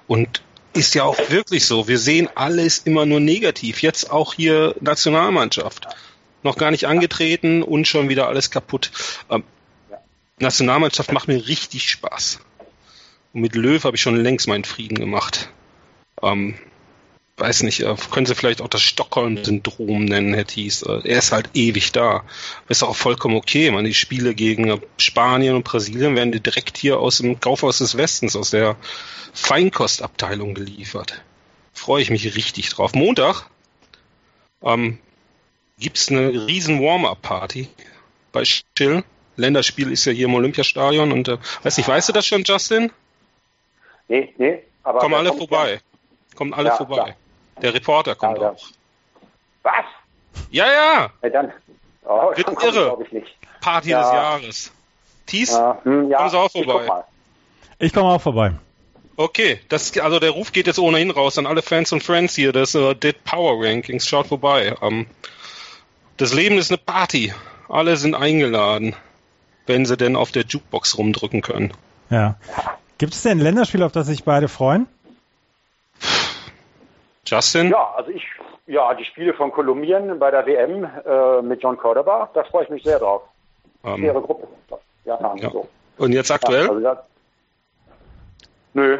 Und 0.07 0.41
ist 0.73 0.93
ja 0.93 1.03
auch 1.03 1.17
wirklich 1.29 1.65
so. 1.65 1.87
Wir 1.87 1.97
sehen 1.97 2.29
alles 2.35 2.79
immer 2.79 3.05
nur 3.05 3.19
negativ. 3.19 3.81
Jetzt 3.81 4.11
auch 4.11 4.33
hier 4.33 4.75
Nationalmannschaft. 4.81 5.87
Noch 6.43 6.57
gar 6.57 6.69
nicht 6.71 6.85
angetreten 6.85 7.63
und 7.63 7.87
schon 7.87 8.09
wieder 8.09 8.27
alles 8.27 8.51
kaputt. 8.51 8.91
Ähm, 9.29 9.43
Nationalmannschaft 10.37 11.11
macht 11.13 11.27
mir 11.27 11.47
richtig 11.47 11.89
Spaß. 11.89 12.39
Und 13.33 13.41
mit 13.41 13.55
Löw 13.55 13.83
habe 13.83 13.95
ich 13.95 14.01
schon 14.01 14.17
längst 14.17 14.47
meinen 14.47 14.65
Frieden 14.65 14.95
gemacht. 14.95 15.49
Ähm, 16.21 16.55
weiß 17.37 17.63
nicht, 17.63 17.81
äh, 17.81 17.95
können 18.11 18.25
Sie 18.25 18.35
vielleicht 18.35 18.61
auch 18.61 18.67
das 18.67 18.81
Stockholm-Syndrom 18.81 20.05
nennen, 20.05 20.33
Herr 20.33 20.45
Thies. 20.45 20.83
Äh, 20.83 21.01
er 21.03 21.19
ist 21.19 21.31
halt 21.31 21.49
ewig 21.53 21.91
da. 21.91 22.23
Ist 22.69 22.83
auch 22.83 22.95
vollkommen 22.95 23.35
okay. 23.35 23.71
Man, 23.71 23.85
die 23.85 23.93
Spiele 23.93 24.33
gegen 24.33 24.79
Spanien 24.97 25.55
und 25.55 25.63
Brasilien 25.63 26.15
werden 26.15 26.31
direkt 26.31 26.77
hier 26.77 26.99
aus 26.99 27.17
dem 27.17 27.39
Kaufhaus 27.39 27.79
des 27.79 27.97
Westens, 27.97 28.35
aus 28.35 28.51
der 28.51 28.77
Feinkostabteilung 29.33 30.53
geliefert. 30.53 31.21
Freue 31.73 32.01
ich 32.01 32.09
mich 32.09 32.35
richtig 32.35 32.69
drauf. 32.69 32.93
Montag 32.93 33.49
ähm, 34.61 34.97
gibt's 35.77 36.09
eine 36.09 36.29
riesen 36.47 36.81
Warm-Up-Party 36.81 37.67
bei 38.31 38.43
Schill. 38.45 39.03
Länderspiel 39.35 39.91
ist 39.91 40.05
ja 40.05 40.13
hier 40.13 40.27
im 40.27 40.35
Olympiastadion 40.35 41.11
und 41.11 41.27
äh, 41.27 41.37
weiß 41.63 41.77
nicht, 41.77 41.89
weißt 41.89 42.07
du 42.07 42.13
das 42.13 42.25
schon, 42.25 42.43
Justin? 42.45 42.91
Nee, 44.07 44.33
nee. 44.37 44.59
Aber 44.83 44.99
Kommen 44.99 45.15
alle 45.15 45.33
vorbei. 45.33 45.73
Ja. 45.73 45.79
Kommen 46.35 46.53
alle 46.53 46.69
ja, 46.69 46.77
vorbei. 46.77 46.95
Klar. 46.95 47.15
Der 47.61 47.73
Reporter 47.73 48.15
kommt 48.15 48.39
ja, 48.39 48.51
auch. 48.51 48.67
Was? 49.63 49.85
Ja, 50.51 50.65
ja. 50.65 51.09
ja 51.21 51.29
dann. 51.29 51.53
Oh, 52.03 52.31
Wird 52.35 52.63
irre. 52.63 52.97
Ich 53.03 53.11
nicht. 53.11 53.37
Party 53.61 53.89
ja. 53.89 54.01
des 54.01 54.11
Jahres. 54.11 54.71
Thies, 55.25 55.51
ja, 55.51 55.79
hm, 55.83 56.09
ja, 56.09 56.17
kommen 56.17 56.29
Sie 56.29 56.37
auch 56.37 56.51
vorbei. 56.51 57.03
Ich, 57.79 57.93
komme 57.93 58.09
auch 58.09 58.21
vorbei. 58.21 58.53
Okay, 59.17 59.59
das, 59.69 59.97
also 59.97 60.19
der 60.19 60.31
Ruf 60.31 60.51
geht 60.51 60.67
jetzt 60.67 60.77
ohnehin 60.77 61.09
raus 61.09 61.37
an 61.37 61.47
alle 61.47 61.61
Fans 61.61 61.91
und 61.91 62.03
Friends 62.03 62.35
hier 62.35 62.51
Das 62.51 62.75
uh, 62.75 62.93
Dead 62.93 63.15
Power 63.23 63.65
Rankings. 63.65 64.07
Schaut 64.07 64.27
vorbei. 64.27 64.75
Um, 64.81 64.93
ähm, 64.93 65.05
das 66.17 66.33
Leben 66.33 66.57
ist 66.57 66.69
eine 66.69 66.77
Party. 66.77 67.33
Alle 67.67 67.97
sind 67.97 68.13
eingeladen, 68.13 68.95
wenn 69.65 69.85
sie 69.85 69.97
denn 69.97 70.15
auf 70.15 70.31
der 70.31 70.43
Jukebox 70.43 70.97
rumdrücken 70.97 71.41
können. 71.41 71.73
Ja. 72.09 72.35
Gibt 72.97 73.13
es 73.13 73.23
denn 73.23 73.39
ein 73.39 73.41
Länderspiel, 73.41 73.83
auf 73.83 73.91
das 73.91 74.07
sich 74.07 74.23
beide 74.23 74.47
freuen? 74.47 74.87
Justin? 77.25 77.69
Ja, 77.69 77.93
also 77.95 78.11
ich, 78.11 78.25
ja, 78.67 78.93
die 78.93 79.05
Spiele 79.05 79.33
von 79.33 79.51
Kolumbien 79.51 80.19
bei 80.19 80.31
der 80.31 80.45
WM 80.45 80.83
äh, 80.83 81.41
mit 81.41 81.61
John 81.61 81.77
Cordoba, 81.77 82.29
da 82.33 82.43
freue 82.43 82.63
ich 82.63 82.69
mich 82.69 82.83
sehr 82.83 82.99
drauf. 82.99 83.23
Um, 83.83 83.97
Schwere 83.97 84.21
Gruppe. 84.21 84.47
Japan, 85.05 85.37
ja. 85.37 85.51
so. 85.51 85.67
Und 85.97 86.11
jetzt 86.11 86.31
aktuell? 86.31 86.63
Ja, 86.63 86.69
also 86.69 86.81
das, 86.81 86.97
nö, 88.73 88.97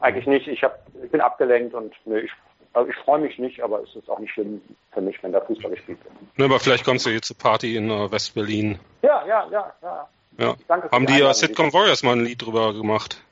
eigentlich 0.00 0.26
nicht. 0.26 0.46
Ich, 0.48 0.62
hab, 0.62 0.78
ich 1.02 1.10
bin 1.10 1.20
abgelenkt 1.20 1.74
und 1.74 1.94
nö, 2.04 2.20
ich, 2.20 2.30
also 2.72 2.90
ich 2.90 2.96
freue 2.96 3.20
mich 3.20 3.38
nicht, 3.38 3.62
aber 3.62 3.82
es 3.82 3.94
ist 3.96 4.08
auch 4.08 4.18
nicht 4.18 4.32
schlimm 4.32 4.60
für 4.92 5.00
mich, 5.00 5.22
wenn 5.22 5.32
da 5.32 5.40
Fußball 5.40 5.70
gespielt 5.70 5.98
wird. 6.04 6.14
Nö, 6.36 6.44
aber 6.44 6.60
vielleicht 6.60 6.84
kommst 6.84 7.06
du 7.06 7.10
jetzt 7.10 7.26
zur 7.26 7.38
Party 7.38 7.76
in 7.76 7.90
uh, 7.90 8.10
West-Berlin. 8.10 8.78
Ja, 9.02 9.26
ja, 9.26 9.46
ja, 9.50 9.72
ja. 9.82 10.08
ja. 10.38 10.54
Danke 10.68 10.90
Haben 10.90 11.06
die 11.06 11.18
ja 11.18 11.32
Sitcom 11.32 11.72
Warriors 11.72 12.02
mal 12.02 12.12
ein 12.12 12.24
Lied 12.24 12.42
drüber 12.42 12.74
gemacht? 12.74 13.22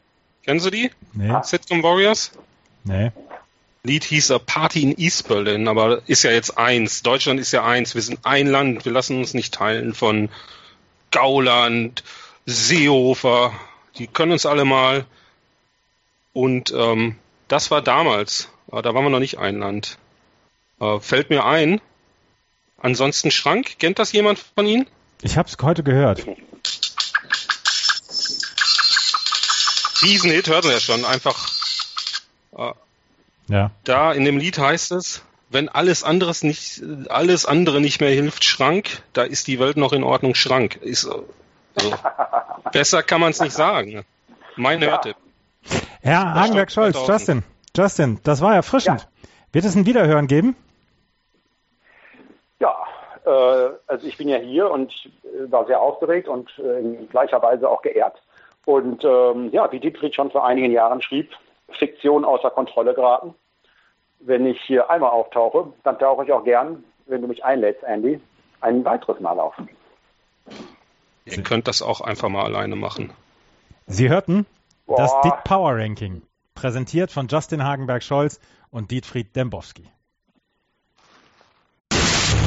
Kennen 0.45 0.61
Sie 0.61 0.71
die? 0.71 0.91
Nee. 1.13 1.35
Sitcom 1.43 1.83
Warriors? 1.83 2.33
Nee. 2.85 3.13
Lied 3.85 4.05
hieß 4.05 4.33
A 4.33 4.39
Party 4.39 4.83
in 4.83 4.99
East 4.99 5.29
Berlin, 5.29 5.69
aber 5.69 6.03
ist 6.07 6.25
ja 6.25 6.31
jetzt 6.31 6.59
eins. 6.59 7.03
Deutschland 7.03 7.41
ist 7.41 7.53
ja 7.53 7.65
eins. 7.65 7.95
Wir 7.95 8.03
sind 8.03 8.21
ein 8.25 8.47
Land. 8.47 8.85
Wir 8.85 8.93
lassen 8.93 9.19
uns 9.19 9.35
nicht 9.35 9.55
teilen 9.55 9.95
von 9.95 10.29
Gauland, 11.11 12.03
Seehofer. 12.45 13.53
Die 13.97 14.07
können 14.07 14.33
uns 14.33 14.47
alle 14.47 14.65
mal. 14.65 15.07
Und 16.33 16.73
ähm, 16.73 17.17
das 17.47 17.71
war 17.71 17.83
damals. 17.83 18.49
Da 18.71 18.95
waren 18.95 19.05
wir 19.05 19.11
noch 19.11 19.21
nicht 19.21 19.39
ein 19.39 19.59
Land. 19.59 19.99
Äh, 20.81 21.01
fällt 21.01 21.31
mir 21.31 21.45
ein. 21.45 21.81
Ansonsten 22.79 23.31
Schrank. 23.31 23.79
Kennt 23.79 23.99
das 23.99 24.13
jemand 24.13 24.39
von 24.39 24.67
Ihnen? 24.67 24.87
Ich 25.23 25.37
habe 25.37 25.49
es 25.49 25.57
heute 25.63 25.83
gehört. 25.83 26.25
Riesenhit, 30.03 30.49
hört 30.49 30.65
man 30.65 30.75
ja 30.75 30.81
schon. 30.81 31.05
Einfach 31.05 31.49
äh, 32.57 32.73
ja. 33.49 33.71
Da 33.85 34.13
in 34.13 34.25
dem 34.25 34.39
Lied 34.39 34.59
heißt 34.59 34.93
es, 34.93 35.25
wenn 35.51 35.69
alles 35.69 36.05
anderes 36.05 36.43
nicht, 36.43 36.83
alles 37.09 37.47
andere 37.47 37.81
nicht 37.81 38.01
mehr 38.01 38.11
hilft, 38.11 38.45
Schrank, 38.45 39.03
da 39.13 39.23
ist 39.23 39.47
die 39.47 39.59
Welt 39.59 39.77
noch 39.77 39.93
in 39.93 40.05
Ordnung, 40.05 40.35
Schrank. 40.35 40.77
Ist, 40.77 41.07
also, 41.07 41.95
besser 42.73 43.03
kann 43.03 43.21
man 43.21 43.31
es 43.31 43.41
nicht 43.41 43.55
sagen. 43.55 44.05
Mein 44.57 44.83
ja. 44.83 44.91
Hörtipp. 44.91 45.17
Herr 46.01 46.35
Hagenberg-Scholz, 46.35 47.07
Justin, 47.07 47.43
Justin, 47.77 48.21
das 48.25 48.41
war 48.41 48.55
erfrischend. 48.55 49.01
Ja. 49.01 49.29
Wird 49.53 49.65
es 49.65 49.75
ein 49.75 49.87
Wiederhören 49.87 50.27
geben? 50.27 50.57
Äh, 53.29 53.71
also 53.87 54.07
ich 54.07 54.17
bin 54.17 54.29
ja 54.29 54.39
hier 54.39 54.71
und 54.71 54.93
äh, 55.25 55.51
war 55.51 55.67
sehr 55.67 55.81
aufgeregt 55.81 56.29
und 56.29 56.51
äh, 56.59 56.81
in 56.81 57.09
gleicher 57.09 57.43
Weise 57.43 57.69
auch 57.69 57.83
geehrt. 57.83 58.21
Und 58.65 59.05
ähm, 59.05 59.51
ja, 59.53 59.71
wie 59.71 59.81
Dietfried 59.81 60.15
schon 60.15 60.31
vor 60.31 60.47
einigen 60.47 60.73
Jahren 60.73 61.03
schrieb, 61.03 61.31
Fiktion 61.71 62.25
außer 62.25 62.51
Kontrolle 62.51 62.95
geraten. 62.95 63.35
Wenn 64.21 64.47
ich 64.47 64.61
hier 64.63 64.91
einmal 64.91 65.11
auftauche, 65.11 65.73
dann 65.85 65.99
tauche 65.99 66.25
ich 66.25 66.33
auch 66.33 66.45
gern, 66.45 66.85
wenn 67.07 67.23
du 67.23 67.29
mich 67.29 67.45
einlädst, 67.45 67.85
Andy, 67.85 68.21
ein 68.61 68.85
weiteres 68.85 69.21
Mal 69.21 69.39
auf. 69.39 69.55
Ihr 71.25 71.43
könnt 71.43 71.69
das 71.69 71.83
auch 71.83 72.01
einfach 72.01 72.29
mal 72.29 72.45
alleine 72.45 72.75
machen. 72.75 73.13
Sie 73.87 74.09
hörten 74.09 74.47
Boah. 74.87 74.97
das 74.97 75.21
Dick 75.23 75.45
Power 75.45 75.77
Ranking, 75.77 76.23
präsentiert 76.55 77.13
von 77.13 77.29
Justin 77.29 77.65
Hagenberg-Scholz 77.65 78.41
und 78.71 78.91
Dietfried 78.91 79.37
Dembowski. 79.37 79.89